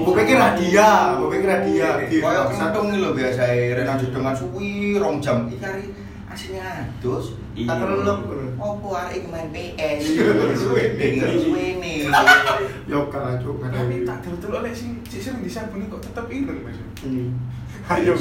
Gue 0.03 0.13
pikir 0.19 0.37
hadiah, 0.37 1.15
gue 1.15 1.29
pikir 1.31 1.49
hadiah. 1.49 1.93
Gift. 2.05 2.21
Kayak 2.21 2.43
Bangsat. 2.45 2.61
kentung 2.69 2.87
lho 2.93 3.09
biasa 3.11 3.41
rek 3.47 3.83
nang 3.83 3.97
dengan 3.97 4.33
suwi 4.33 4.69
rong 4.97 5.17
jam. 5.17 5.37
Iki 5.47 6.05
aslinya 6.35 6.63
adus. 6.83 7.25
Iya. 7.55 7.67
Tak 7.71 7.77
kelelep. 7.79 8.19
Opo 8.59 8.87
arek 8.91 9.23
main 9.31 9.47
PS. 9.55 10.01
Iya, 10.03 10.51
suwene. 10.59 11.91
Yo 12.91 13.07
kan, 13.07 13.39
ada. 13.39 13.47
Tapi 13.47 13.95
tak 14.03 14.27
dulu 14.27 14.55
oleh 14.59 14.75
sing 14.75 14.99
sing 15.07 15.39
disabuni 15.39 15.87
kok 15.87 16.03
tetep 16.03 16.27
ireng 16.27 16.59
mas. 16.67 16.77
Hmm. 17.01 17.31
Ayo 17.87 18.13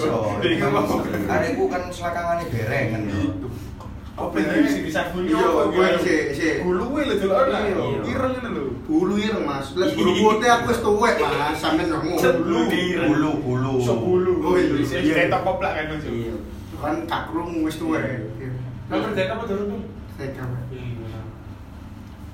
ini 0.47 0.57
ngomong. 0.63 1.03
Arekku 1.27 1.65
kan 1.67 1.91
selakangane 1.91 2.47
berengan 2.55 3.03
lho. 3.11 3.51
Kok 4.15 4.31
bener 4.31 4.63
sih 4.71 4.87
disabuni? 4.87 5.35
Iya, 5.35 5.43
apa, 5.43 5.63
gue 5.75 5.89
sih, 6.07 6.21
sih. 6.39 6.53
Bulu 6.63 7.03
delok. 7.03 7.51
Iya. 7.51 7.83
Ireng 8.07 8.33
ngene 8.39 8.51
lho. 8.55 8.65
Bulu 8.87 9.15
ireng 9.19 9.43
mas, 9.43 9.75
les 9.75 9.91
bulu 9.99 10.13
putih 10.15 10.49
aku 10.55 10.71
wis 10.71 10.79
tuwek 10.79 11.19
mas, 11.19 11.59
sampean 11.59 11.91
ngomong. 11.91 12.23
Bulu. 12.23 12.61
Bulu 13.11 13.31
bulu. 13.43 13.73
So 13.83 13.99
bulu. 13.99 14.33
Oh, 14.45 14.55
iya. 14.55 15.03
Iya. 15.03 15.35
koplak 15.43 15.73
kan 15.75 15.85
mas. 15.91 16.07
Iya. 16.07 16.54
Kan 16.85 16.97
cakrung 17.05 17.65
wis 17.65 17.81
tuwek. 17.81 18.05
Lah 18.87 18.97
kerja 19.01 19.33
apa 19.33 19.43
dulu 19.45 19.65
pun? 19.67 19.81
Saya 20.15 20.31
kamu. 20.31 20.59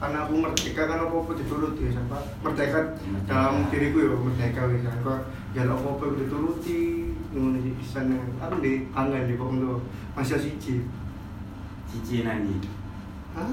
karena 0.01 0.25
aku 0.25 0.33
merdeka 0.33 0.89
kan 0.89 1.05
apa 1.05 1.13
apa 1.13 1.33
dituruti 1.37 1.85
ya 1.85 1.93
sampai 1.93 2.25
merdeka 2.41 2.97
dalam 3.29 3.69
diriku 3.69 4.01
ya 4.01 4.17
merdeka 4.17 4.61
wis 4.73 4.81
kan 4.81 4.97
kok 5.05 5.21
ya 5.53 5.69
lo 5.69 5.77
apa 5.77 5.89
apa 5.93 6.05
dituruti 6.17 6.81
ngono 7.37 7.61
di 7.61 7.85
sana 7.85 8.17
aku 8.41 8.65
di 8.65 8.89
angin 8.97 9.29
di 9.29 9.37
pokok 9.37 9.61
tuh 9.61 9.85
masih 10.17 10.41
siji 10.41 10.89
Cici 11.85 12.25
nanti. 12.25 12.65
ah 13.37 13.45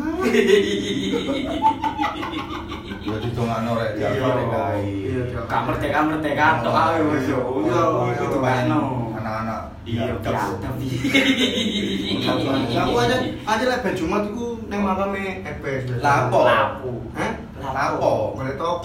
Ya 3.03 3.15
ditongano 3.19 3.71
rek 3.75 3.91
Iya. 3.99 4.09
rek 4.15 4.47
kae. 4.47 4.81
Iya. 4.87 5.21
Kak 5.51 5.61
merdeka 5.67 5.99
merdeka 6.07 6.63
tok 6.63 6.75
ae 6.75 6.99
wis 7.11 7.27
yo. 7.27 7.39
Yo 7.67 7.83
itu 8.15 8.37
bakno. 8.39 9.11
Anak-anak 9.19 9.61
Iya, 9.87 10.19
biadab. 10.19 10.59
biadab. 10.59 10.75
aku 12.75 12.95
aja 12.99 13.17
aja 13.23 13.63
lah 13.71 13.77
ben 13.79 13.95
Jumat 13.95 14.27
iku 14.27 14.59
nang 14.67 14.83
makame 14.83 15.39
EPS 15.47 16.03
Lapo. 16.03 16.43
Lapo. 16.43 16.91
Hah? 17.15 17.31
Apa? 17.57 18.11
Boleh 18.35 18.55
top. 18.59 18.83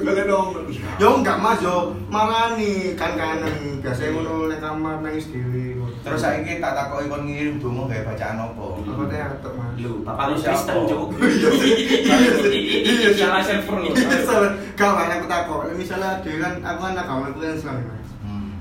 Boleh 0.00 0.24
dong. 0.24 0.48
Yo 0.96 1.20
enggak 1.20 1.36
Mas 1.38 1.60
yo 1.60 1.92
marani 2.08 2.96
kan 2.96 3.12
kanan 3.14 3.78
biasanya 3.84 4.16
ngono 4.16 4.48
nek 4.48 4.58
kamar 4.64 5.04
nangis 5.04 5.28
dhewe. 5.28 5.76
Terus 6.00 6.22
saiki 6.22 6.64
tak 6.64 6.72
takoki 6.72 7.12
kon 7.12 7.28
ngirim 7.28 7.60
donga 7.60 7.90
gawe 7.90 8.14
bacaan 8.14 8.38
apa? 8.40 8.66
apa 8.88 9.02
teh 9.10 9.20
atok 9.20 9.52
Mas? 9.58 9.74
Lu, 9.82 9.92
bapak 10.06 10.24
lu 10.32 10.34
Siapa? 10.38 10.54
Kristen, 10.54 10.76
Cuk. 10.86 11.08
Iya. 12.86 13.10
Salah 13.12 13.42
server 13.44 13.76
lu. 13.84 13.90
Iya 13.92 14.18
salah. 14.24 14.52
Kawan 14.78 15.12
aku 15.18 15.26
takok, 15.28 15.60
misalnya 15.76 16.22
dhewe 16.24 16.38
kan 16.40 16.54
aku 16.62 16.80
agamaku 16.88 17.38
kan 17.42 17.52
Islam. 17.58 18.05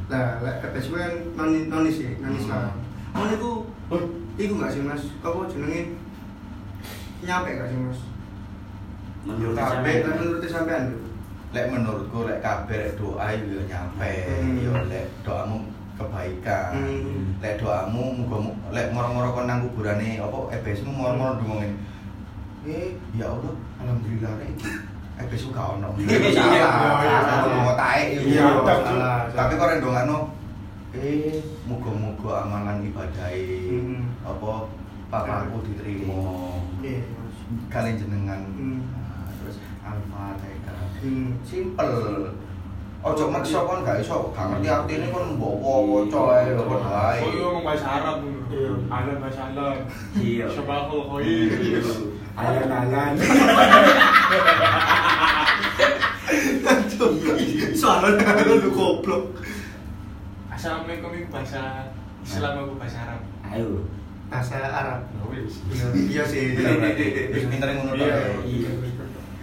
Lah, 0.06 0.38
lek 0.46 0.62
kata 0.62 0.78
kan 0.78 1.14
non 1.34 1.50
non 1.66 1.90
sih, 1.90 2.14
non 2.22 2.38
Islam. 2.38 2.78
Mon 3.16 3.32
iku, 3.34 3.66
iku 4.38 4.54
enggak 4.62 4.74
sih 4.74 4.82
Mas? 4.86 5.04
Apa 5.26 5.50
jenenge? 5.50 5.98
Nyampe 7.26 7.50
enggak 7.58 7.70
sih 7.74 7.80
Mas? 7.82 8.00
Menurut 9.26 9.58
Kabeh, 9.58 9.66
Lek 9.66 10.04
sampean. 10.06 10.14
menurut 10.22 10.46
sampean. 10.46 10.84
Lek 11.56 11.66
menurutku 11.72 12.20
lek 12.30 12.40
lek 12.78 12.94
doa 13.00 13.26
yo 13.34 13.62
nyampe, 13.66 14.12
Hmm. 14.30 14.62
yo 14.62 14.72
lek 14.86 15.06
doamu 15.26 15.66
kebaikan. 15.98 16.70
Hmm. 16.78 17.42
Lek 17.42 17.58
doamu 17.58 18.04
muga 18.22 18.38
lek 18.70 18.94
moro-moro 18.94 19.34
kon 19.34 19.50
nang 19.50 19.66
kuburane 19.66 20.22
apa 20.22 20.38
ebesmu 20.54 20.92
moro-moro 20.94 21.42
ndongeng. 21.42 21.74
Eh, 22.70 22.94
ya 23.18 23.26
Allah, 23.32 23.56
alhamdulillah 23.82 24.38
rek 24.38 24.54
iki 25.16 25.24
ebesku 25.24 25.50
gak 25.52 25.80
ono. 25.80 25.90
Iya, 26.00 26.32
Salah, 26.36 27.00
iya. 27.00 27.18
salah 27.24 27.56
mau 27.56 27.76
taek. 27.76 28.06
Iya. 28.20 28.46
Tapi 29.32 29.54
kok 29.56 29.70
ndongakno 29.80 30.18
eh 30.96 31.40
muga-muga 31.68 32.48
amalan 32.48 32.84
ibadahe 32.84 33.68
Hmm. 33.68 34.04
apa 34.24 34.52
papaku 35.12 35.58
diterima. 35.64 36.20
Iya. 36.84 37.04
Kalian 37.72 38.00
jenengan 38.00 38.42
Hmm. 38.56 38.80
Nah, 38.92 39.28
terus 39.40 39.58
al-fatihah 39.84 40.80
Hmm. 41.04 41.36
simpel 41.44 41.92
ojo 43.06 43.24
maksa 43.30 43.62
kon 43.64 43.86
gak 43.86 44.02
iso 44.02 44.34
gak 44.34 44.50
ngerti 44.50 44.68
artine 44.68 45.08
kon 45.14 45.38
mbok 45.38 45.62
waca 45.62 46.22
ae 46.42 46.58
kon 46.58 46.82
wae 46.82 47.20
Oh 47.22 47.30
iya 47.30 47.44
ngomong 47.46 47.64
bahasa 47.64 47.88
Arab. 47.88 48.18
Iya. 48.50 48.72
Alam 48.90 49.16
bahasa 49.22 49.42
Alam. 49.52 49.78
Iya. 50.16 50.46
Syabakul 50.50 51.02
khair. 51.12 51.86
Alan-alan. 52.36 53.16
Soalnya 57.76 58.44
lu 58.44 58.70
goblok. 58.72 59.40
Assalamualaikum 60.52 61.12
itu 61.16 61.28
bahasa 61.32 61.92
Islam 62.26 62.54
aku 62.66 62.74
bahasa 62.80 62.98
Arab. 63.08 63.22
Ayo. 63.52 63.86
Bahasa 64.28 64.58
Arab. 64.60 65.02
Ya. 65.72 65.88
Iya 65.94 66.24
sih. 66.26 66.58
Iya, 66.58 66.76
berarti. 66.80 67.06
Wis 67.36 67.46
pinter 67.52 67.70
ngono 67.76 67.92
tok 67.94 68.04
Iya. 68.04 68.16
ya. 68.16 68.30
Iya. 68.44 68.72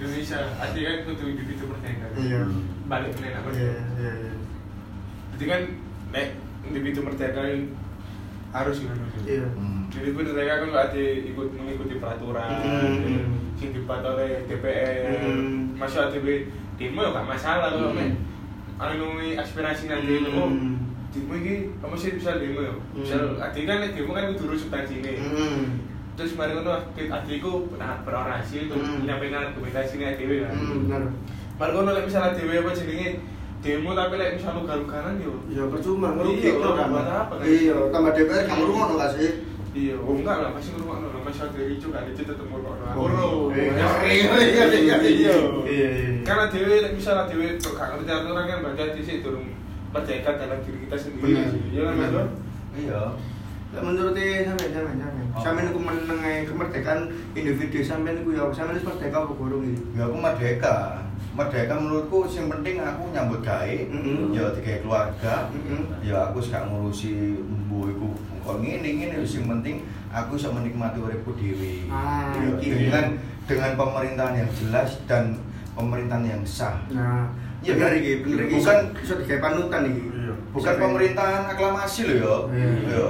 Indonesia, 0.02 0.40
artinya 0.58 0.88
kan 0.90 0.98
kudu 1.06 1.24
di 1.38 1.42
itu 1.54 1.64
merdeka. 1.68 2.06
Iya. 2.18 2.40
Balik 2.90 3.12
ke 3.14 3.28
apa 3.30 3.48
Iya, 3.54 3.72
iya, 4.00 4.12
iya. 4.18 4.34
Jadi 5.36 5.44
kan 5.46 5.60
nek 6.10 6.26
di 6.72 6.78
itu 6.90 7.00
merdeka 7.00 7.42
harus 8.52 8.76
gitu. 8.84 8.94
Iya. 9.24 9.48
Hmm. 9.56 9.88
Jadi 9.88 10.08
gue 10.12 10.24
mereka 10.24 10.64
kan 10.64 10.68
gak 10.72 10.86
ada 10.92 11.04
ikut 11.20 11.48
mengikuti 11.52 11.94
peraturan, 11.96 12.48
Hmm. 12.64 13.28
sing 13.56 13.72
dibuat 13.72 14.00
oleh 14.04 14.44
DPR, 14.48 15.20
Hmm. 15.20 15.76
masuk 15.76 16.08
ATB 16.08 16.48
demo 16.76 17.00
ya 17.00 17.10
gak 17.12 17.28
masalah 17.28 17.68
kalau 17.72 17.92
Hmm. 17.92 17.98
men. 18.00 18.12
Anu 18.80 19.20
aspirasi 19.36 19.86
nanti 19.88 20.20
itu, 20.20 20.30
oh, 20.32 20.48
Hmm. 20.48 20.80
demo 21.12 21.32
ini 21.36 21.68
kamu 21.80 21.96
sih 21.96 22.16
bisa 22.16 22.40
demo 22.40 22.60
ya. 22.60 22.72
Hmm. 22.72 23.00
Misal 23.00 23.22
artinya 23.36 23.80
kan 23.80 23.90
demo 23.92 24.10
kan 24.12 24.32
kudu 24.32 24.56
substansi 24.56 24.94
ini. 25.00 25.12
Hmm. 25.16 25.64
Terus 26.12 26.36
kemarin 26.36 26.60
kan 26.60 26.84
adikku 26.92 27.72
pernah 27.72 28.00
berorasi 28.04 28.68
untuk 28.68 28.80
Hmm. 28.80 29.04
menyampaikan 29.04 29.48
argumentasi 29.48 29.96
ini 29.96 30.04
ATW 30.08 30.32
kan. 30.44 30.52
Hmm, 30.52 30.88
benar. 30.88 31.02
Baru 31.56 31.72
kan 31.80 31.92
lek 31.96 32.04
misal 32.04 32.32
ATW 32.32 32.50
apa 32.60 32.70
jenenge 32.72 33.08
demo 33.62 33.90
tapi 33.94 34.14
lek 34.18 34.36
misal 34.36 34.58
lu 34.58 34.62
galuganan 34.66 35.14
yo. 35.22 35.32
Iya, 35.46 35.62
percuma 35.70 36.18
ngerugi 36.18 36.50
Iya, 36.50 36.54
apa, 36.58 37.34
kan? 37.38 37.46
Iya, 37.46 37.76
tambah 37.94 38.10
DPR 38.10 38.44
kamu 38.50 38.64
rumah 38.66 38.86
gak 38.98 39.10
sih? 39.14 39.30
Iya, 39.72 39.96
oh 40.04 40.12
enggak 40.12 40.36
lah, 40.44 40.50
pasti 40.52 40.76
ngurung 40.76 41.00
ono, 41.00 41.18
masih 41.24 41.48
ada 41.48 41.60
ricu 41.64 41.88
kan, 41.88 42.04
itu 42.04 42.20
tetep 42.28 42.44
ono. 42.44 42.68
Oh, 42.92 43.08
Ngurung. 43.08 43.56
iya, 43.56 43.88
iya, 44.36 44.64
iya, 44.68 44.96
iya. 45.00 45.36
Karena 46.28 46.44
dewe, 46.52 46.74
lek 46.84 46.92
misalnya 46.92 47.24
dewe 47.30 47.56
gak 47.56 47.88
ngerti 47.96 48.10
aturan 48.12 48.44
kan 48.50 48.58
berarti 48.60 49.00
sih 49.00 49.16
turun 49.24 49.56
merdeka 49.92 50.30
dalam 50.36 50.58
diri 50.60 50.78
kita 50.84 50.96
sendiri. 50.98 51.40
Iya 51.72 51.80
kan 51.88 51.94
Mas? 51.96 52.12
Iya. 52.76 53.00
Menurut 53.72 54.12
e 54.20 54.44
sampean 54.44 54.70
sampean 54.76 54.98
sampean. 55.00 55.26
Oh. 55.32 55.40
Sampean 55.40 55.72
iku 55.72 55.80
meneng 55.80 56.20
ae 56.20 56.44
kemerdekaan 56.44 57.00
individu 57.32 57.80
sampean 57.80 58.20
iku 58.20 58.36
ya 58.36 58.44
sampean 58.52 58.76
wis 58.76 58.84
merdeka 58.84 59.24
apa 59.24 59.32
gorong 59.32 59.64
iki? 59.64 59.80
Ya 59.96 60.02
aku 60.08 60.16
merdeka. 60.20 60.76
Merdeka 61.32 61.80
menurutku 61.80 62.28
yang 62.28 62.52
penting 62.52 62.76
aku 62.76 63.08
nyambut 63.08 63.40
gawe, 63.40 63.64
Mm-mm. 63.88 64.36
ya 64.36 64.52
tiga 64.52 64.84
keluarga, 64.84 65.48
Mm-mm. 65.48 66.04
ya 66.04 66.28
aku 66.28 66.44
gak 66.44 66.68
ngurusi 66.68 67.40
mbu 67.40 67.88
iku 67.88 68.08
kok 68.44 68.60
ngene 68.60 69.00
yang 69.00 69.48
penting 69.48 69.80
aku 70.12 70.36
bisa 70.36 70.52
menikmati 70.52 71.00
uripku 71.00 71.32
dhewe. 71.32 71.88
Ah, 71.88 72.36
Ya, 72.36 72.52
dengan 72.60 73.06
dengan 73.48 73.70
pemerintahan 73.74 74.44
yang 74.44 74.50
jelas 74.52 75.00
dan 75.08 75.40
pemerintahan 75.72 76.20
yang 76.26 76.42
sah. 76.44 76.76
Nah, 76.92 77.32
Iya, 77.64 77.78
bener 77.80 77.88
kan? 77.88 78.00
iki, 78.02 78.12
bener 78.20 78.40
iki. 78.44 78.54
Bukan- 78.60 78.86
iso 79.00 79.14
digawe 79.16 79.38
panutan 79.40 79.82
iki. 79.88 80.02
Iya. 80.12 80.34
Bukan 80.52 80.74
pemerintahan 80.76 81.42
aklamasi 81.48 82.00
loh 82.12 82.16
ya. 82.18 82.34
Iya. 82.52 82.70
Iya. 82.92 83.06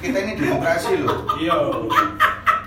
Kita 0.00 0.18
ini 0.24 0.32
demokrasi 0.38 0.92
loh. 1.04 1.12
Iya. 1.36 1.56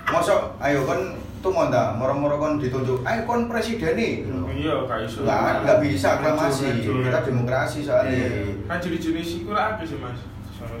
Masa 0.06 0.34
ayo 0.60 0.84
kan 0.84 1.00
tuh 1.40 1.48
mau 1.48 1.66
ndak 1.66 1.96
moro-moro 1.96 2.36
kon 2.36 2.60
ditunjuk, 2.60 3.00
ayo 3.00 3.20
kon 3.24 3.48
presiden 3.48 3.96
nih. 3.96 4.28
Iya, 4.60 4.74
gak 4.84 4.98
iso. 5.08 5.18
Nggak, 5.24 5.52
nggak 5.64 5.78
bisa 5.80 6.08
aklamasi. 6.20 6.66
Kita 6.84 7.20
demokrasi 7.24 7.78
soalnya. 7.80 8.12
Iya. 8.12 8.28
Kan 8.68 8.78
jenis-jenis 8.78 9.28
iku 9.40 9.50
lah 9.56 9.64
apa 9.74 9.82
sih 9.88 9.96
Mas? 9.96 10.20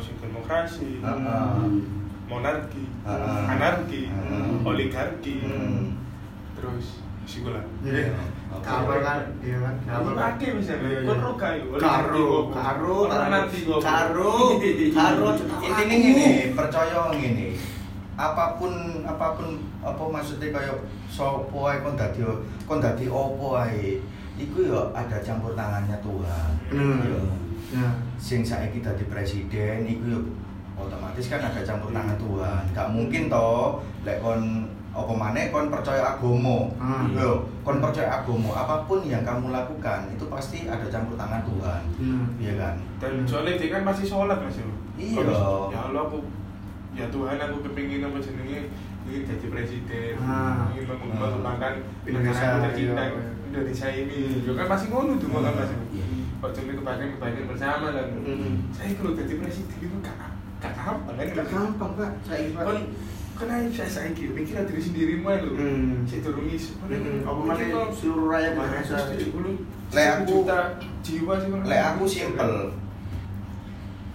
Sing 0.00 0.16
demokrasi, 0.20 1.00
Heeh. 1.00 1.64
monarki, 2.28 2.84
Heeh. 3.08 3.42
anarki, 3.48 4.02
Heeh. 4.12 4.60
oligarki. 4.60 5.40
Hmm. 5.40 5.96
Terus 6.52 7.00
sih. 7.24 7.40
Iya. 7.80 8.12
Oke. 8.50 8.66
Kabar 8.66 8.98
kan, 9.00 9.20
iya 9.40 9.56
kan. 9.62 9.74
Pakai 10.12 10.48
misalnya, 10.52 10.84
Iya, 10.84 10.98
iya. 11.00 11.08
kon 11.08 11.20
roga 11.22 11.48
yuk. 11.56 11.78
Karo, 11.78 12.28
karo, 12.50 12.96
Orang 13.06 13.30
nanti 13.30 13.58
gua. 13.62 13.78
karo, 13.78 14.58
karo. 14.92 15.26
Intinya 15.64 15.96
gini, 15.96 16.28
percaya 16.52 17.00
gini. 17.14 17.54
Apa 18.20 18.60
pun 18.60 18.72
apa 19.06 19.26
pun 19.38 19.48
apa 19.80 20.02
maksudnya 20.10 20.52
kayak 20.52 20.76
sopo 21.10 21.66
ae 21.66 21.82
kon 21.82 21.98
dadi 21.98 22.22
kon 22.64 22.78
dadi 22.78 23.10
opo 23.10 23.58
ae. 23.58 23.98
Iku 24.38 24.70
ya 24.70 24.80
ada 24.94 25.18
campur 25.20 25.52
tangannya 25.58 25.98
Tuhan. 26.00 26.50
Bener. 26.70 27.10
Ya. 27.10 27.20
Ya. 27.76 27.88
Sing 28.16 28.40
saiki 28.46 28.80
dadi 28.80 29.04
presiden 29.10 29.84
iku 29.84 30.04
ya 30.06 30.20
otomatis 30.78 31.26
kan 31.28 31.42
ada 31.42 31.60
campur 31.66 31.90
tangan 31.90 32.16
Tuhan. 32.16 32.62
Gak 32.72 32.88
mungkin 32.94 33.28
toh 33.28 33.82
lek 34.06 34.22
kon 34.22 34.70
apa 34.90 35.12
maneh 35.14 35.54
kon 35.54 35.70
percaya 35.70 36.16
agama. 36.16 36.66
Hmm. 36.78 37.14
Yo, 37.14 37.46
kon 37.62 37.78
percaya 37.78 38.10
agama, 38.10 38.50
apa 38.50 38.82
pun 38.90 39.06
yang 39.06 39.22
kamu 39.22 39.54
lakukan 39.54 40.10
itu 40.10 40.26
pasti 40.26 40.66
ada 40.66 40.82
campur 40.90 41.14
tangan 41.14 41.46
Tuhan. 41.46 41.82
Hmm. 42.00 42.24
Iya 42.42 42.52
kan? 42.58 42.74
Dan 42.98 43.22
soalnya 43.22 43.54
dia 43.54 43.70
kan 43.70 43.86
masih 43.86 44.06
sholat 44.06 44.38
mas 44.42 44.58
Iya. 45.00 45.22
Ya 45.70 45.80
Allah 45.88 46.02
aku 46.04 46.18
ya 46.90 47.06
Tuhan 47.06 47.38
aku 47.38 47.56
kepingin 47.70 48.02
apa 48.02 48.18
jenenge 48.18 48.66
ingin 49.06 49.22
jadi 49.26 49.46
presiden, 49.48 50.14
Ah. 50.20 50.68
ingin 50.70 50.84
Ah. 50.88 50.96
mengembangkan 51.00 51.72
Indonesia, 52.04 52.46
negara 52.46 52.64
tercinta 52.68 53.02
iya, 53.02 53.12
iya. 53.12 53.22
Indonesia 53.50 53.88
ini. 53.90 54.20
Ya 54.46 54.52
kan 54.54 54.66
masih 54.68 54.86
ngono 54.88 55.12
tuh 55.16 55.28
kan 55.30 55.52
mas. 55.52 55.70
Iya. 55.90 56.04
Kok 56.40 56.50
cuma 56.56 56.72
kebaikan 56.72 57.08
kebaikan 57.16 57.44
bersama 57.48 57.86
kan. 57.92 58.06
Saya 58.72 58.90
kalau 58.96 59.12
jadi 59.12 59.32
presiden 59.36 59.76
itu 59.76 59.96
gak 60.00 60.16
gak 60.60 60.72
gampang 60.72 61.14
kan? 61.16 61.26
Gak 61.32 61.46
gampang, 61.48 61.90
Pak. 61.96 62.10
Saya 62.24 62.44
kan 63.40 63.48
aja 63.48 63.68
saya 63.72 63.88
saya 63.88 64.08
kira 64.12 64.36
mikir 64.36 64.52
diri 64.52 64.82
sendiri 64.84 65.14
mah 65.16 65.40
lo. 65.40 65.56
Saya 66.04 66.20
turun 66.20 66.44
isu. 66.44 66.76
Apa 67.24 67.40
mana 67.40 67.64
seluruh 67.90 68.28
rakyat 68.28 68.52
Indonesia. 68.52 68.96
Lek 69.90 70.06
aku- 70.12 70.44
juta 70.44 70.58
jiwa 71.00 71.34
sih. 71.40 71.48
Lek 71.64 71.80
aku 71.82 72.04
simpel. 72.04 72.52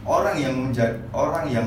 Orang 0.05 0.37
yang 0.37 0.69
menjadi 0.69 1.01
orang 1.09 1.49
yang 1.49 1.65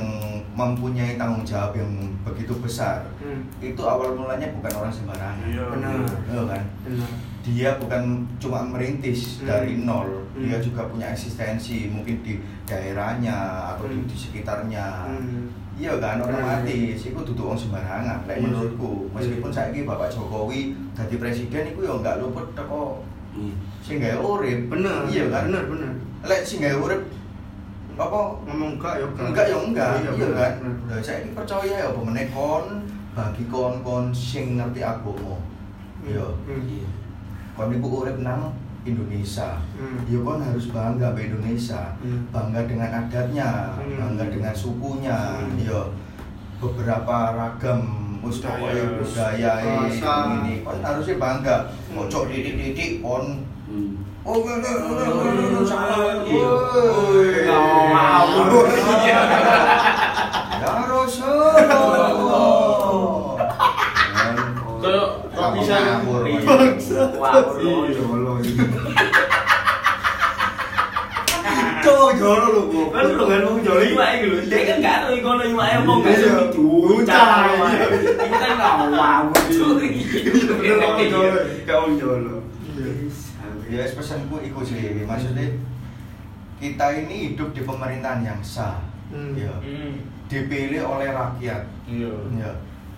mempunyai 0.59 1.15
tanggung 1.15 1.47
jawab 1.47 1.71
yang 1.73 1.87
begitu 2.27 2.51
besar 2.59 3.07
Hmm. 3.23 3.47
itu 3.63 3.79
awal 3.79 4.11
mulanya 4.13 4.51
bukan 4.51 4.73
orang 4.75 4.91
sembarangan. 4.91 5.47
Iya. 5.47 5.63
Benar. 5.71 5.95
Iya 6.27 6.43
kan? 6.45 6.63
Benar. 6.83 7.11
Dia 7.47 7.71
bukan 7.79 8.03
cuma 8.37 8.67
merintis 8.67 9.39
Hmm. 9.41 9.47
dari 9.47 9.73
nol, 9.81 10.27
Hmm. 10.35 10.43
dia 10.43 10.59
juga 10.59 10.83
punya 10.85 11.07
eksistensi 11.09 11.87
mungkin 11.89 12.21
di 12.21 12.43
daerahnya 12.67 13.39
atau 13.73 13.87
di, 13.87 13.97
Hmm. 13.97 14.09
di 14.11 14.17
sekitarnya. 14.19 14.87
Hmm. 15.07 15.47
Iya 15.79 15.95
kan 15.97 16.19
Benar. 16.19 16.35
otomatis 16.35 16.99
itu 17.07 17.15
duduk 17.23 17.45
orang 17.47 17.63
sembarangan. 17.63 18.19
Lek 18.27 18.37
Iya. 18.37 18.45
menurutku, 18.45 18.91
meskipun 19.15 19.49
Iya. 19.49 19.57
saiki 19.57 19.81
Bapak 19.87 20.11
Jokowi 20.11 20.61
jadi 20.93 21.15
presiden 21.17 21.65
itu 21.71 21.81
ya 21.81 21.95
nggak 21.95 22.19
luput 22.19 22.51
teko 22.53 23.07
Iya. 23.33 23.55
sing 23.79 23.97
gawe 24.03 24.19
urip. 24.19 24.59
Benar. 24.67 25.07
Iya 25.07 25.31
kan? 25.31 25.47
Benar, 25.47 25.65
benar. 25.71 25.93
Lek 26.27 26.43
sing 26.43 26.59
gawe 26.59 26.77
urip 26.83 27.01
apa 27.99 28.21
Ngomong 28.47 28.79
enggak 28.79 28.95
ya 29.03 29.07
enggak 29.19 29.47
ya 29.51 29.59
enggak 29.59 29.93
iya, 29.99 30.11
benar, 30.15 30.35
kan. 30.39 30.53
Lah 30.87 30.99
saya 31.03 31.27
percaya 31.35 31.75
ya 31.83 31.87
apa 31.91 32.01
meneh 32.01 32.27
kon 32.31 32.67
bagi 33.19 33.45
kon-kon 33.51 34.15
sing 34.15 34.55
ngerti 34.55 34.79
agama. 34.87 35.35
Yo. 36.07 36.39
Hmm. 36.47 36.63
Iya. 36.63 36.87
Kon 37.59 37.75
iku 37.75 38.07
urip 38.07 38.23
nang 38.23 38.55
Indonesia. 38.87 39.59
Hmm. 39.75 40.07
Ya 40.07 40.19
kon 40.23 40.39
harus 40.39 40.71
bangga 40.71 41.11
be 41.19 41.27
Indonesia. 41.27 41.99
Hmm. 41.99 42.31
Bangga 42.31 42.71
dengan 42.71 42.91
adatnya, 43.03 43.75
Hmm. 43.75 43.99
bangga 43.99 44.25
dengan 44.31 44.55
sukunya. 44.55 45.19
Hmm. 45.43 45.59
Yo. 45.59 45.91
Beberapa 46.63 47.35
ragam 47.35 47.83
Budaya. 48.19 48.99
budaya 48.99 49.53
ini 49.63 50.63
kon 50.63 50.79
harusnya 50.79 51.19
bangga. 51.19 51.57
Hmm. 51.91 52.07
Ojo 52.07 52.31
didik-didik 52.31 53.03
kon 53.03 53.43
Hmm. 54.29 54.37
Oh, 54.37 54.45
enggak, 54.45 54.61
enggak, 54.61 54.77
enggak, 54.77 55.09
enggak, 55.09 55.41
enggak, 55.41 55.65
salah. 55.65 56.21
Iya. 56.21 56.53
Woi. 56.53 57.49
Ngawur. 57.49 58.69
Ya 59.09 60.69
Rasulullah. 60.85 62.13
Kayak 64.85 65.09
kok 65.33 65.49
bisa 65.57 65.75
ngawur. 65.81 66.29
Wah, 67.17 67.41
Iya, 67.57 68.05
Allah. 68.05 68.37
Cok, 71.81 72.09
jolo 72.21 72.47
lu, 72.53 72.63
Bu. 72.69 72.81
Kan 72.93 73.05
lu 73.17 73.25
kan 73.25 73.41
mau 73.49 73.57
jolo 73.65 73.81
iwak 73.81 74.09
iki 74.13 74.27
lho. 74.29 74.37
Dia 74.45 74.61
kan 74.69 74.77
gak 74.85 74.97
tahu 75.09 75.13
iku 75.17 75.29
ono 75.33 75.45
iwak 75.49 75.69
apa 75.73 75.89
enggak 75.89 76.13
Iya. 76.21 76.53
diucap. 76.53 77.49
Iku 78.29 78.37
kan 78.37 78.53
ngawang. 78.61 79.25
Jolo, 81.09 81.41
Kau 81.65 81.89
jolo. 81.97 82.45
Ya, 83.69 83.85
pesanku 83.85 84.41
iku 84.41 84.65
sih, 84.65 85.05
maksudnya 85.05 85.45
kita 86.57 86.87
ini 87.05 87.33
hidup 87.33 87.53
di 87.53 87.63
pemerintahan 87.63 88.25
yang 88.25 88.41
sah. 88.41 88.81
Hmm. 89.13 89.37
Ya. 89.37 89.53
Hmm. 89.61 90.01
Dipilih 90.29 90.89
oleh 90.89 91.13
rakyat. 91.13 91.63
Iya. 91.85 92.13
Ya. 92.37 92.53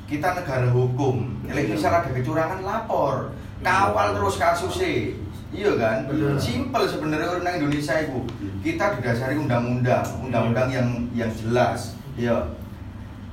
Kita 0.06 0.38
negara 0.38 0.70
hukum. 0.70 1.42
Lek 1.46 1.74
misal 1.74 1.90
ada 1.90 2.10
kecurangan 2.10 2.62
lapor, 2.62 3.34
kawal 3.62 4.14
terus 4.14 4.38
kasusnya. 4.38 5.14
Iya 5.50 5.74
kan? 5.74 6.06
Bener. 6.06 6.38
Simpel 6.38 6.86
sebenarnya 6.86 7.26
orang 7.34 7.58
Indonesia 7.58 7.94
itu. 7.98 8.22
Kita 8.62 8.94
didasari 8.98 9.34
undang-undang, 9.34 10.06
undang-undang 10.22 10.70
yang 10.70 10.88
yang 11.10 11.30
jelas. 11.34 11.98
Iya. 12.14 12.46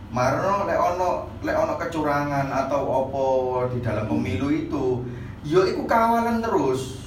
Marno 0.10 0.66
lek 0.66 0.80
ono 0.80 1.30
lek 1.46 1.58
ono 1.58 1.74
kecurangan 1.78 2.50
atau 2.50 2.82
opo 2.82 3.28
di 3.70 3.84
dalam 3.84 4.08
pemilu 4.10 4.50
itu, 4.50 5.06
yo 5.46 5.62
iku 5.70 5.86
kawalan 5.86 6.42
terus. 6.42 7.06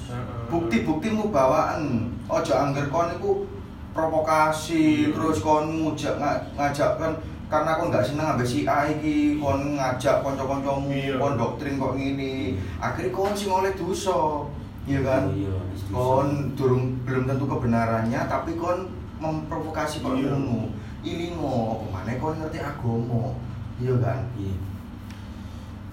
Bukti-buktimu 0.51 1.31
bawaan. 1.31 2.11
Ojo 2.27 2.53
angger 2.53 2.91
kon 2.91 3.07
iku 3.15 3.47
provokasi 3.95 5.07
Iya. 5.07 5.15
terus 5.15 5.39
kon 5.39 5.67
ngujak 5.83 6.15
nga- 6.19 6.43
ngajak 6.55 6.95
kan 6.95 7.11
karena 7.51 7.75
kon 7.75 7.91
nggak 7.91 8.03
seneng 8.03 8.23
ambek 8.35 8.47
si 8.47 8.63
A 8.63 8.87
iki 8.87 9.35
kon 9.35 9.75
ngajak 9.75 10.23
kanca-kancamu 10.23 10.87
Iya. 10.91 11.15
kon 11.19 11.35
doktrin 11.35 11.75
kok 11.75 11.99
ngini 11.99 12.55
akhirnya 12.79 13.11
kon 13.11 13.35
sing 13.35 13.51
oleh 13.51 13.75
dosa 13.75 14.47
iya 14.87 14.99
kan 15.03 15.27
Iya. 15.31 15.51
kon 15.91 16.55
durung 16.55 17.03
belum 17.03 17.27
tentu 17.27 17.43
kebenarannya 17.47 18.31
tapi 18.31 18.55
kon 18.55 18.87
memprovokasi 19.19 19.99
kok 19.99 20.15
Iya. 20.15 20.39
ngono 20.39 20.71
ilingo 21.03 21.83
maneh 21.91 22.15
kon 22.15 22.39
ngerti 22.39 22.63
agama 22.63 23.35
iya 23.75 23.91
kan 23.99 24.23
Iya. 24.39 24.55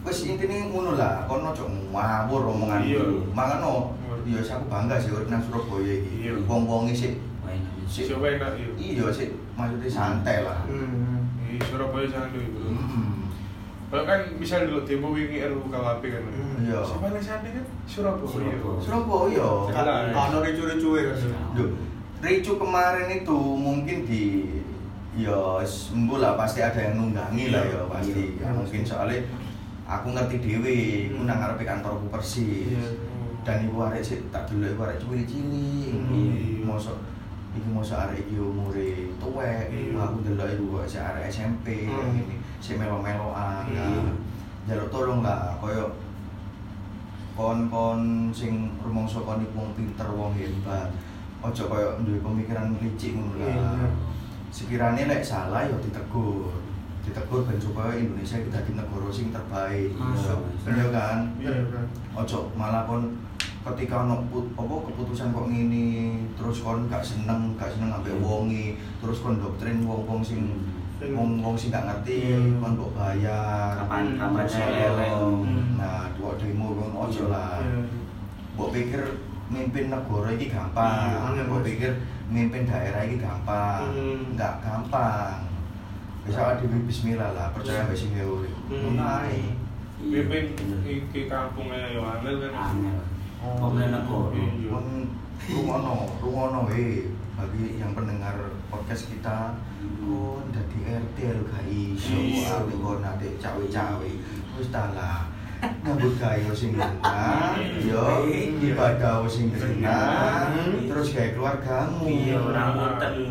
wis 0.06 0.22
intine 0.22 0.70
ngono 0.70 0.94
lah 0.94 1.26
kon 1.26 1.42
ojo 1.42 1.66
ngawur 1.90 2.54
omongan 2.54 2.86
Iya. 2.86 3.02
mangano 3.34 3.97
iya 4.24 4.40
sih 4.40 4.52
aku 4.52 4.66
bangga 4.66 4.96
sih 4.96 5.10
urip 5.10 5.28
nang 5.28 5.40
Surabaya 5.40 5.92
iki 5.94 6.12
Iya. 6.22 6.32
wong-wonge 6.42 6.92
sik 6.92 7.14
sik 7.84 8.10
enak 8.10 8.52
iya. 8.54 8.68
iya 8.76 9.06
sik 9.08 9.30
maksudnya 9.54 9.88
santai 9.88 10.42
lah 10.42 10.62
Hmm. 10.64 11.24
Di 11.42 11.56
Surabaya 11.64 12.04
jangan 12.04 12.28
dulu. 12.30 12.48
bro. 12.52 12.68
Hmm. 12.68 13.24
Kalau 13.88 14.04
kan 14.04 14.20
bisa 14.36 14.62
dulu 14.62 14.84
demo 14.84 15.08
wingi 15.10 15.40
RUU 15.40 15.64
KWP 15.66 16.02
kan. 16.06 16.22
Iya. 16.60 16.78
Siapa 16.84 17.08
yang 17.08 17.16
sana 17.18 17.48
kan 17.48 17.64
Surabaya. 17.84 18.28
Surabaya. 18.28 18.76
Surabaya. 18.84 19.48
Kan 19.72 19.86
ono 20.12 20.38
ricu-ricu 20.40 20.90
ya 20.94 21.02
kan. 21.08 21.18
Duh, 21.56 21.70
Ricu 22.18 22.52
kemarin 22.54 23.08
itu 23.14 23.32
mungkin 23.56 24.02
di 24.02 24.22
ya 25.14 25.34
sembuh 25.60 26.18
lah 26.18 26.34
pasti 26.34 26.60
ada 26.60 26.76
yang 26.76 27.00
nunggangi 27.00 27.48
lah 27.48 27.64
ya 27.64 27.80
pasti 27.88 28.36
Iya. 28.36 28.44
Ya, 28.44 28.52
mungkin 28.52 28.82
soalnya 28.84 29.18
aku 29.82 30.12
ngerti 30.12 30.36
dewi 30.36 30.78
aku 31.08 31.16
Hmm. 31.16 31.26
nang 31.26 31.38
ngarepe 31.40 31.64
kantorku 31.64 32.06
persis 32.06 32.68
Iya. 32.68 32.92
Dan 33.48 33.64
iku 33.64 33.80
arek 33.82 34.04
sik 34.04 34.28
tak 34.28 34.44
dulu 34.44 34.68
iku 34.68 34.80
arek 34.84 35.00
cilik-cilik 35.00 35.96
Hmm. 35.96 36.68
mosok 36.68 37.00
iki 37.56 37.64
mosok 37.66 37.96
arek 37.98 38.20
iki 38.22 38.36
umure 38.36 39.08
tuwek 39.16 39.72
Iya. 39.72 39.96
aku 39.96 40.20
delok 40.20 40.48
iku 40.52 40.64
kok 40.74 40.86
sik 40.86 41.00
arek 41.02 41.24
SMP 41.26 41.88
Hmm. 41.88 42.12
ini 42.12 42.36
sik 42.60 42.76
melo-meloan 42.76 43.64
Iya. 43.66 44.04
nah, 44.04 44.12
jaluk 44.68 44.92
tolong 44.92 45.24
lah 45.24 45.56
koyo 45.56 45.96
kon-kon 47.32 48.28
sing 48.30 48.74
rumangsa 48.78 49.22
kon 49.22 49.40
iku 49.40 49.54
wong 49.56 49.70
pinter 49.72 50.08
wong 50.10 50.34
hebat 50.34 50.90
ojo 51.38 51.62
koyo 51.64 51.88
duwe 52.02 52.18
pemikiran 52.18 52.76
licik 52.76 53.14
ngono 53.14 53.38
Iya. 53.38 53.56
lah 53.56 53.88
sekiranya 54.50 55.06
lek 55.06 55.22
salah 55.22 55.62
ya 55.62 55.76
ditegur 55.78 56.50
ditegur 57.00 57.46
ben 57.46 57.56
supaya 57.56 57.94
Indonesia 57.94 58.36
kita 58.36 58.58
di 58.60 58.72
negara 58.74 59.08
sing 59.08 59.30
terbaik 59.30 59.88
iya 60.66 60.84
kan 60.90 61.18
Iya 61.38 61.52
kan. 61.70 61.84
ojo 62.12 62.50
malah 62.52 62.84
kon 62.84 63.06
ketika 63.70 64.00
ono 64.00 64.24
put, 64.26 64.46
apa 64.54 64.74
keputusan 64.86 65.30
kok 65.30 65.46
ngini 65.46 65.88
terus 66.32 66.60
kon 66.60 66.86
gak 66.86 67.00
seneng 67.00 67.52
gak 67.54 67.68
seneng 67.68 67.90
ambek 67.90 68.14
Hmm. 68.14 68.24
wongi 68.24 68.66
terus 68.98 69.18
kon 69.18 69.36
doktrin 69.36 69.82
wong-wong 69.82 70.20
sing 70.20 70.40
Sing- 70.98 71.14
wong-wong 71.14 71.54
sing 71.54 71.70
gak 71.70 71.84
ngerti 71.84 72.34
Hmm. 72.34 72.58
kon 72.58 72.72
kok 72.76 72.92
bayar 72.92 73.78
Kapan 73.78 74.04
kapan 74.14 74.40
Terus 74.40 74.52
saya 74.52 74.66
ono- 74.66 74.82
elek. 74.90 75.10
Hmm. 75.14 75.66
nah 75.74 76.02
dua 76.12 76.32
demo 76.34 76.66
kon 76.72 76.92
ojo 76.98 77.24
lah 77.28 77.58
Iya. 77.58 77.80
mbok 78.54 78.70
pikir 78.72 79.02
mimpin 79.48 79.86
negara 79.88 80.28
iki 80.30 80.46
gampang 80.48 81.30
Iya, 81.30 81.42
mbok 81.44 81.62
pikir 81.62 81.92
mimpin 82.26 82.62
daerah 82.64 83.02
iki 83.02 83.16
gampang 83.16 83.86
Hmm. 83.88 84.34
nggak 84.34 84.54
gampang 84.58 85.38
bisa 86.22 86.40
awake 86.42 86.60
dhewe 86.62 86.82
bismillah 86.82 87.30
lah 87.30 87.48
percaya 87.50 87.84
mbek 87.84 87.94
sing 87.94 88.10
Hmm. 88.12 88.42
ngono 88.68 89.04
ae 89.22 89.38
Iya. 89.98 90.22
Pimpin 90.22 90.44
bener. 90.52 90.78
iki 90.84 91.20
kampungnya 91.26 91.90
yo 91.90 92.02
angel 92.02 92.38
kan. 92.44 92.74
Oh. 93.38 93.70
Negara. 93.70 94.34
Iya. 94.34 94.74
Mun 94.74 94.86
rungono, 95.46 96.10
rungono 96.18 96.60
he. 96.74 97.06
Bagi 97.38 97.78
yang 97.78 97.94
pendengar 97.94 98.34
podcast 98.66 99.06
kita 99.14 99.54
kon 100.02 100.42
dadi 100.50 100.78
RT 100.90 101.16
lho 101.38 101.42
gak 101.46 101.62
iso 101.70 102.18
Iya. 102.18 102.66
aku 102.66 102.82
kon 102.82 102.98
nate 102.98 103.38
cawe-cawe. 103.38 104.10
Wis 104.58 104.68
ta 104.74 104.90
lah. 104.90 105.30
Ngambut 105.86 106.18
gawe 106.18 106.50
sing 106.50 106.74
benar 106.74 107.54
yo. 107.78 108.26
Ibadah 108.58 109.22
sing 109.30 109.54
benar 109.54 110.50
terus 110.90 111.14
gawe 111.14 111.30
keluargamu 111.30 112.10
Iya, 112.10 112.42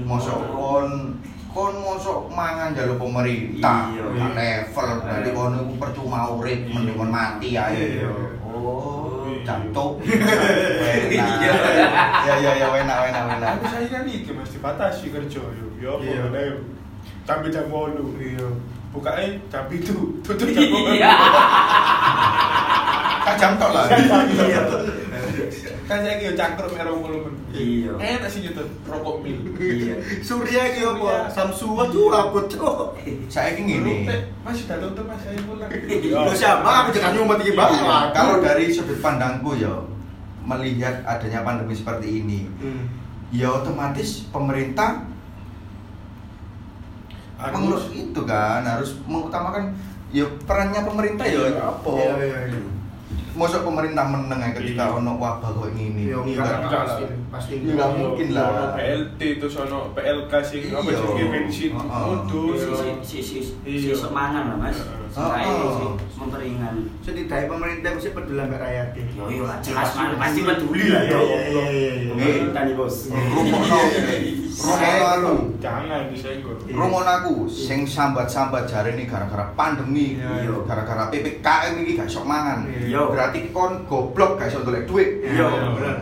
mosok 0.07 0.39
kon 0.55 1.19
kon 1.51 1.75
mosok 1.83 2.31
mangan 2.31 2.71
jalur 2.71 2.95
pemerintah. 2.95 3.91
Iya. 3.91 4.31
level. 4.31 4.87
Berarti 5.03 5.29
kon 5.35 5.53
percuma 5.75 6.31
urip 6.31 6.63
mending 6.71 6.95
mati 6.95 7.59
ae. 7.59 7.99
Iya. 7.99 8.07
Oh 9.73 9.91
Iya. 11.07 11.07
Iya. 11.07 11.23
ya 12.27 12.35
ya 12.43 12.51
ya 12.59 12.67
enak 12.67 12.97
enak 13.07 13.23
enak 13.39 13.47
Tapi 13.55 13.65
saya 13.71 13.87
kan 13.87 14.03
iki 14.03 14.35
Mas 14.35 14.51
dibatasi 14.51 15.07
kerja 15.07 15.39
yo. 15.39 15.67
Yo 15.79 15.95
apa 15.95 16.03
Iya. 16.03 16.59
Sampai 17.23 17.47
jam 17.51 17.71
8. 17.71 17.95
Iya. 18.19 18.47
Bukanya 18.91 19.39
jam 19.47 19.63
7, 19.71 20.19
tutup 20.23 20.47
jam 20.51 20.67
8. 20.67 20.99
Iya. 20.99 21.11
tak 23.27 23.35
jam 23.39 23.55
tok 23.55 23.71
lah 23.71 23.87
Iya. 23.87 24.63
Kan 25.87 26.03
saya 26.03 26.19
yo 26.19 26.35
cangkruk 26.35 26.75
mek 26.75 26.83
20 26.83 27.25
menit. 27.25 27.43
Iya. 27.55 27.91
Enak 27.95 28.27
sih 28.27 28.43
gitu 28.43 28.59
rokok 28.83 29.23
mil. 29.23 29.39
Iya. 29.55 29.95
Surya 30.19 30.67
apa? 30.67 31.31
Samsua 31.31 31.87
tuh 31.87 32.11
apa 32.11 32.39
tuh? 32.45 32.91
saya 33.31 33.55
ingin 33.55 33.81
gini 33.81 34.11
Masih 34.43 34.67
udah 34.67 34.77
tutup 34.83 35.07
Mas 35.07 35.23
saya 35.23 35.39
pulang. 35.47 35.71
Lu 36.27 36.33
siapa? 36.35 36.69
Aku 36.83 36.89
jangan 36.91 37.15
nyumat 37.15 37.39
iki 37.39 37.55
bang. 37.55 37.71
Iya, 37.71 37.97
kalau 38.11 38.35
dari 38.43 38.67
sudut 38.67 38.99
pandangku 38.99 39.55
ya 39.55 39.71
melihat 40.43 41.03
adanya 41.03 41.43
pandemi 41.43 41.75
seperti 41.75 42.23
ini 42.23 42.47
Hmm. 42.63 42.87
ya 43.35 43.51
otomatis 43.51 44.23
pemerintah 44.31 45.03
mengurus 47.37 47.91
itu 47.91 48.19
kan 48.23 48.63
harus 48.63 48.95
mengutamakan 49.03 49.75
ya 50.09 50.23
perannya 50.47 50.87
pemerintah 50.87 51.27
ya 51.27 51.51
apa 51.59 51.91
Iya 51.91 52.13
iya 52.23 52.39
iya. 52.47 52.59
Mosok 53.37 53.61
pemerintah 53.63 54.01
meneng 54.03 54.39
ya 54.39 54.49
ketika 54.51 54.83
Iya. 54.83 54.97
ono 54.97 55.11
wabah 55.15 55.45
kok 55.47 55.69
ngini 55.71 56.09
Iya, 56.09 56.17
Iya 56.17 56.41
enggak, 56.41 56.57
enggak. 56.59 56.81
pasti 56.81 57.03
pasti 57.29 57.53
Iya, 57.61 57.85
mungkin 57.93 58.27
lah. 58.33 58.73
PLT 58.73 59.19
terus 59.37 59.55
ono 59.57 59.93
PLK 59.93 60.33
sing 60.41 60.61
apa 60.69 60.89
Iya. 60.89 61.25
bensin 61.29 61.71
Heeh. 61.71 62.01
mundur. 62.03 62.57
Si 62.99 63.21
si 63.21 63.39
si 63.39 63.39
Iya. 63.63 63.93
semangan 63.93 64.43
lah 64.47 64.57
mas. 64.59 64.77
Saya 65.07 65.47
Oh, 65.47 65.71
sih 65.73 65.87
oh. 65.87 65.93
memperingan. 66.17 66.75
Setidaknya 66.99 67.47
pemerintah 67.47 67.89
mesti 67.95 68.09
peduli 68.11 68.37
sama 68.37 68.57
rakyat. 68.57 68.87
Yo 69.15 69.23
yo 69.29 69.43
lah, 69.47 69.57
jelas 69.63 69.89
pasti 69.93 70.41
peduli 70.43 70.85
lah 70.91 71.01
Iya, 71.03 71.11
yo. 71.11 71.19
iya, 71.21 71.39
iya, 71.41 71.65
iya, 71.67 71.91
iya. 71.95 72.11
Pemerintah 72.11 72.61
nih 72.67 72.75
bos. 72.75 72.95
Rumono 74.57 75.05
aku. 75.07 75.35
Jangan 75.61 76.01
disenggol. 76.11 76.55
Rumono 76.67 77.11
aku 77.13 77.33
sing 77.47 77.85
sambat-sambat 77.85 78.67
jare 78.67 78.97
ini 78.97 79.05
gara-gara 79.05 79.53
pandemi, 79.53 80.17
Iya, 80.17 80.49
iya. 80.49 80.55
gara-gara 80.65 81.07
PPKM 81.13 81.73
ini 81.79 81.95
gak 81.95 82.09
iso 82.09 82.21
mangan. 82.21 82.67
Iya. 82.67 83.01
Berarti 83.07 83.39
kon 83.55 83.85
goblok 83.85 84.37
gak 84.37 84.51
golek 84.59 84.83
duit. 84.85 85.23
Iya, 85.23 85.45
bener. 85.77 85.97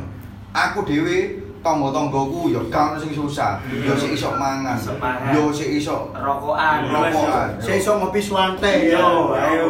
Aku 0.55 0.87
dhewe 0.87 1.44
tangga-tanggaku 1.65 2.53
ya 2.53 2.61
gak 2.69 2.93
ono 2.93 2.97
sing 3.01 3.09
susah. 3.11 3.57
Ya 3.65 3.97
sik 3.97 4.13
iso 4.13 4.29
mangan. 4.37 4.77
Ya 5.25 5.41
sik 5.49 5.69
iso 5.73 6.13
Rokokan. 6.13 6.85
Rokokan. 6.85 7.49
Saya 7.57 7.75
iso 7.75 7.97
ngopi 7.97 8.21
swante 8.21 8.69
Yo, 8.85 9.01
yo. 9.01 9.09
ayo. 9.33 9.69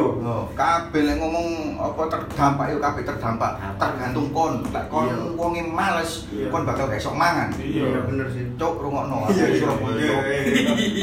Kabeh 0.52 1.08
lek 1.08 1.16
ngomong 1.16 1.80
apa 1.80 2.04
terdampak 2.12 2.66
yo 2.68 2.78
kabeh 2.78 3.02
terdampak. 3.02 3.56
Dampak. 3.56 3.80
Tergantung 3.80 4.28
kon. 4.30 4.54
Lek 4.70 4.86
kon 4.92 5.08
Iya. 5.08 5.16
wonge 5.34 5.64
males, 5.64 6.28
Iya. 6.30 6.52
kon 6.52 6.68
bakal 6.68 6.92
gak 6.92 7.00
iso 7.00 7.16
mangan. 7.16 7.48
Iya. 7.56 7.88
Iya 7.88 8.00
bener 8.04 8.28
sih. 8.28 8.44
Cuk 8.60 8.84
rungokno 8.84 9.32
Iya, 9.32 9.46
Surabaya. 9.56 10.16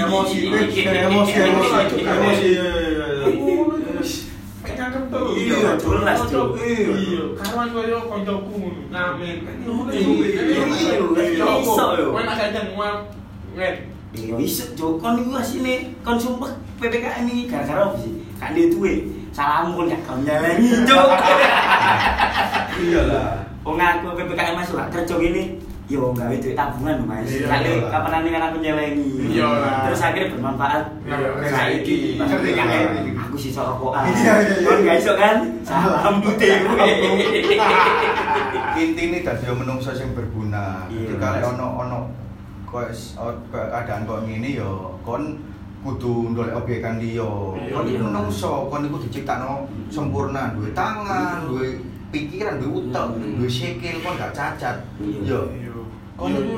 Emosi, 0.04 0.38
emosi, 0.52 0.80
emosi, 0.84 1.32
emosi, 1.32 2.00
emosi. 2.04 2.46
Iya, 2.52 2.68
iya, 2.68 3.06
iya. 3.08 3.32
Cangkem 5.12 5.28
tuh. 5.28 5.36
Iya, 5.36 5.70
jelas, 5.76 6.20
Cuk. 6.24 6.48
Iya. 6.56 7.22
Karuan 7.36 7.68
koyo 7.76 7.98
koncoku 8.08 8.52
ngono. 8.56 8.80
Ngamen. 8.88 9.36
Kan 9.44 9.54
Iya, 9.60 10.00
iku. 10.00 10.12
iya, 10.24 10.42
iya, 10.48 10.64
iya, 11.36 11.46
iso, 11.60 11.84
yo. 12.00 12.06
Kowe 12.16 12.22
nak 12.24 12.36
kadang 12.40 12.66
ngomong 12.72 12.98
ngen. 13.56 13.74
Iya 14.12 14.34
iso 14.40 14.64
jo 14.76 14.96
kon 15.00 15.16
iku 15.20 15.32
asine 15.36 15.96
kon 16.04 16.16
sumpah 16.20 16.52
PPKM 16.80 17.24
iki 17.28 17.44
gara-gara 17.48 17.88
apa 17.88 17.96
sih? 18.00 18.12
Kan 18.40 18.56
dia 18.56 18.68
duwe. 18.72 18.92
Salam 19.32 19.72
pun 19.72 19.88
gak 19.88 20.04
kau 20.04 20.20
nyelengi, 20.20 20.84
Cuk. 20.84 21.08
Iyalah. 22.84 23.40
Wong 23.64 23.80
aku 23.80 24.12
PPKM 24.16 24.56
masuk 24.56 24.76
kerja 24.92 25.14
gini. 25.16 25.56
Yo 25.92 26.08
gawe 26.16 26.32
duit 26.40 26.56
tabungan 26.56 26.96
lho, 26.96 27.04
Mas. 27.04 27.28
Iya, 27.28 27.52
Kali 27.52 27.68
iya. 27.76 27.92
kapan 27.92 28.24
kan 28.24 28.44
aku 28.48 28.56
nyelengi. 28.64 29.04
Iya. 29.28 29.48
Terus 29.84 30.00
akhirnya 30.00 30.32
bermanfaat. 30.32 30.84
Iya, 31.04 31.28
Saiki 31.52 32.16
pas 32.16 32.26
ngerti, 32.32 32.48
PPKM 32.56 32.68
ngerti. 32.96 33.10
aku 33.20 33.36
sih 33.36 33.50
sok 33.52 33.76
rokokan. 33.76 34.08
Iya, 34.08 34.34
iya, 34.40 34.54
iya. 34.56 34.64
Kon 34.64 34.78
gak 34.88 34.96
iso 34.96 35.12
kan? 35.20 35.36
Salam 35.60 36.14
putih. 36.24 36.64
Intine 38.72 39.18
dadi 39.20 39.44
menungso 39.52 39.92
sing 39.92 40.16
berguna. 40.16 40.88
Iya. 40.88 41.12
Ketika 41.12 41.52
ono 41.52 41.66
ono 41.84 41.98
keadaan 43.52 44.08
kok 44.08 44.24
ngene 44.24 44.48
yo 44.56 44.96
kon 45.04 45.36
kudu 45.84 46.32
ndolek 46.32 46.56
obyekan 46.56 46.96
liya. 46.96 47.28
Iya. 47.60 47.76
Kon 47.76 47.84
iku 47.84 48.04
menungso, 48.08 48.52
kon 48.72 48.88
iku 48.88 48.96
diciptakno 48.96 49.68
sempurna, 49.92 50.56
duwe 50.56 50.72
tangan, 50.72 51.44
duwe 51.44 51.84
pikiran, 52.08 52.56
duwe 52.62 52.80
utek, 52.80 53.06
duwe 53.36 53.48
sikil, 53.50 54.00
kon 54.00 54.16
gak 54.16 54.32
cacat. 54.32 54.76
Iya. 54.96 55.20
Yo, 55.28 55.40
Iya. 55.52 55.71
Kon 56.16 56.32
iku 56.36 56.54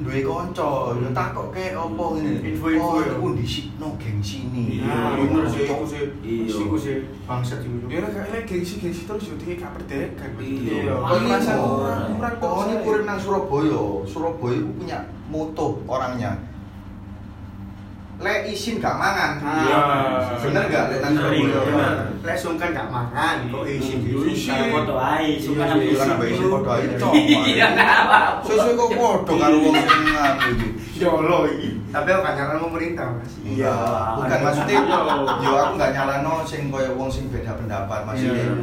duwe 0.00 0.24
kanca, 0.24 0.96
yo 0.96 1.08
takok 1.12 1.52
ke 1.52 1.76
opo 1.76 2.16
ngene. 2.16 2.40
Info-info 2.40 3.04
yo. 3.04 3.12
iku 3.20 3.28
disikno 3.36 3.88
gengsine. 4.00 4.80
Iya, 4.80 5.18
bener 5.18 5.44
sih, 5.44 5.68
iku 5.68 5.84
sih. 5.84 6.04
Iya. 6.24 6.56
Iku 6.56 6.76
sih 6.80 6.94
bangsat 7.28 7.60
iku. 7.60 7.84
Dia 7.84 8.00
lah 8.00 8.10
kayak 8.14 8.48
gengsi-gengsi 8.48 9.04
terus 9.04 9.28
yo 9.28 9.36
dia 9.36 9.60
gak 9.60 9.76
perdekan. 9.76 10.30
Iya. 10.40 10.94
Kon 11.04 11.20
merasa 11.28 11.52
Oh, 11.60 11.84
kurang 12.16 12.36
ini 12.64 12.74
urip 12.86 13.02
nang 13.04 13.18
Surabaya. 13.20 13.82
Surabaya 14.08 14.56
itu 14.56 14.70
punya 14.72 14.98
moto 15.28 15.84
orangnya. 15.84 16.32
Lek 18.20 18.52
isin 18.52 18.76
gak 18.76 19.00
mangan. 19.00 19.40
Iya. 19.40 19.80
Bener 20.44 20.64
gak 20.68 20.84
lek 20.92 20.98
nang 21.00 21.12
Bener. 21.16 21.96
Lek 22.20 22.36
sungkan 22.36 22.76
gak 22.76 22.92
mangan, 22.92 23.48
kok 23.48 23.64
isi 23.64 23.96
Iya, 23.96 24.20
isi. 24.28 24.48
Kalau 24.52 24.66
foto 24.76 24.94
ae, 25.00 25.40
suka 25.40 25.64
Iya, 25.64 25.72
nang 25.72 25.80
iya, 25.88 25.94
karena 25.96 26.14
isi. 26.20 26.34
isi 26.36 26.44
padha 26.44 26.72
ae 26.76 26.86
cok. 27.00 27.12
Iya, 27.16 27.66
gak 27.72 27.88
apa-apa. 27.88 28.18
Sesuai 28.44 28.72
kok 28.76 28.90
padha 28.92 29.32
karo 29.40 29.56
wong 29.56 29.74
sing 29.74 30.02
nganu 30.04 30.48
iki. 30.52 30.68
Yolo 31.00 31.38
iki. 31.48 31.68
Tapi 31.90 32.08
aku 32.12 32.20
gak 32.22 32.60
pemerintah, 32.60 33.06
Mas. 33.16 33.32
Iya. 33.40 33.74
Bukan 34.20 34.38
maksudnya 34.44 34.78
Iya. 34.84 34.98
yo 35.40 35.50
aku 35.56 35.72
gak 35.80 35.92
nyalano 35.96 36.34
sing 36.44 36.62
koyo 36.68 36.90
wong 37.00 37.08
sing 37.08 37.24
beda 37.32 37.56
pendapat 37.56 38.00
maksudnya. 38.04 38.44
Iya. 38.52 38.54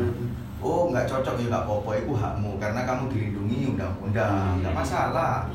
Oh, 0.58 0.89
nggak 0.89 1.05
cocok 1.05 1.38
ya 1.38 1.53
nggak 1.53 1.64
apa-apa, 1.70 2.01
itu 2.01 2.14
hakmu 2.18 2.58
karena 2.58 2.82
kamu 2.82 3.14
dilindungi 3.14 3.78
undang-undang, 3.78 4.58
nggak 4.58 4.74
masalah. 4.74 5.45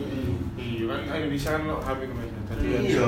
Iya 0.55 0.85
kan 0.87 1.19
Indonesia 1.19 1.51
kan 1.59 1.63
lo. 1.67 1.77
Tadi 1.83 2.07
Iya. 2.61 3.07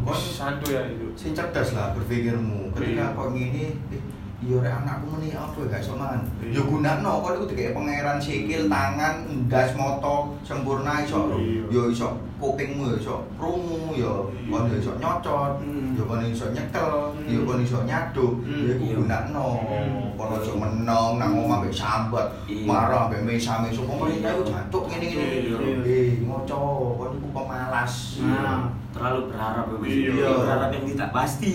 Kos 0.00 0.20
santu 0.34 0.70
ya 0.70 0.82
itu. 0.84 1.06
sing 1.14 1.30
cerdas 1.30 1.70
lah 1.72 1.92
berpikirmu 1.92 2.72
ketika 2.72 3.04
Iya. 3.04 3.14
kok 3.14 3.28
ngene 3.30 3.64
eh 3.90 4.02
iya 4.40 4.56
rek 4.56 4.72
anakku 4.74 5.06
meni 5.12 5.28
apa 5.30 5.52
ya 5.54 5.66
gak 5.68 5.80
iso 5.80 5.92
mangan 5.94 6.20
Iya. 6.40 6.56
ya 6.56 6.62
gunakno 6.64 7.10
kok 7.20 7.32
iku 7.34 7.44
dikek 7.46 7.72
pangeran 7.72 8.16
sikil 8.16 8.62
tangan 8.66 9.14
ndas 9.44 9.70
moto 9.74 10.14
sempurna 10.40 11.04
iso 11.04 11.36
Iya. 11.36 11.62
ya 11.68 11.82
iso 11.86 12.08
kupingmu 12.40 12.82
ya 12.88 12.96
iso 12.96 13.16
krungu 13.36 13.92
ya 13.94 14.08
Iya. 14.08 14.48
kon 14.48 14.64
ya 14.66 14.76
iso 14.80 14.92
nyocot 14.96 15.52
Hmm. 15.60 15.92
ya 15.92 16.02
kon 16.08 16.24
iso 16.24 16.46
nyekel 16.50 16.90
Hmm. 17.12 17.28
ya 17.28 17.38
kon 17.44 17.60
iso 17.60 17.78
nyaduk 17.84 18.34
Hmm. 18.42 18.64
ya 18.64 18.72
iku 18.74 18.84
Iya. 18.88 18.96
gunakno 18.98 19.48
Hmm. 19.60 20.16
kon 20.16 20.28
aja 20.34 20.52
meneng 20.56 21.10
nang 21.20 21.30
omah 21.36 21.58
mbek 21.60 21.74
sambat 21.74 22.26
Iya. 22.48 22.64
marah 22.64 23.02
mbek 23.06 23.20
mesa-mesa 23.22 23.82
pemerintah 23.84 24.30
iku 24.32 24.42
jantuk 24.48 24.82
ngene 24.88 25.04
ngene 25.06 25.26
Iya. 25.44 25.56
eh 25.84 26.10
ngoco 26.24 26.60
kon 26.96 27.10
iku 27.14 27.28
pemalas 27.30 27.94
Nah. 28.24 28.72
Terlalu 28.90 29.30
berharap 29.30 29.70
ya. 29.70 29.76
Iya. 29.86 30.28
Berharap 30.34 30.68
yang 30.74 30.84
tidak 30.84 31.10
pasti. 31.14 31.50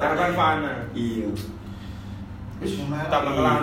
Harapan 0.00 0.32
mana? 0.32 0.72
Iya. 0.96 1.28
Mulai 2.64 3.04
Tak 3.12 3.20
bakalan. 3.22 3.60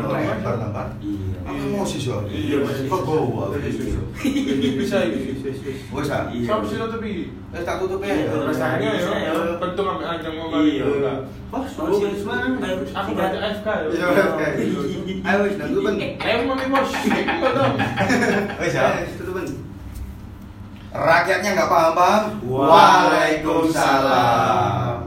Iya. 1.02 1.42
Emosi 1.42 1.98
sih. 1.98 2.14
Iya, 2.30 2.62
Mas. 2.62 2.86
Kok 2.86 3.02
bawa? 3.02 3.50
Bisa 3.58 5.02
itu. 5.10 5.42
Wes 5.92 6.08
ah. 6.14 6.30
Iya. 6.30 6.54
Sih 6.64 6.78
lo 6.78 6.86
tapi? 6.88 7.34
Wes 7.50 7.66
tak 7.66 7.82
tutup 7.82 7.98
ya. 8.06 8.14
Iya, 8.14 8.30
Bisa, 8.46 8.78
ya, 8.78 8.94
ambil 9.66 10.06
anjang 10.06 10.38
mau 10.38 10.54
Iya. 10.62 10.86
balik. 10.86 11.26
Wah, 11.52 11.68
solusi 11.68 12.16
sekarang. 12.22 12.62
Aku 12.94 13.10
berarti 13.18 13.38
AFK 13.42 13.68
ya. 13.68 13.90
Iya. 13.90 14.06
Ayo 15.26 15.38
wis 15.44 15.58
nang 15.58 15.68
tutupan. 15.74 15.98
Ayo 16.00 16.46
mau 16.46 16.54
nih 16.56 16.70
bos. 16.70 16.90
Wes 18.62 18.74
ya. 18.78 19.02
Eh, 19.02 19.10
tutupan. 19.18 19.46
Rakyatnya 20.92 21.56
nggak 21.56 21.72
paham-paham. 21.72 22.44
Waalaikumsalam. 22.46 25.01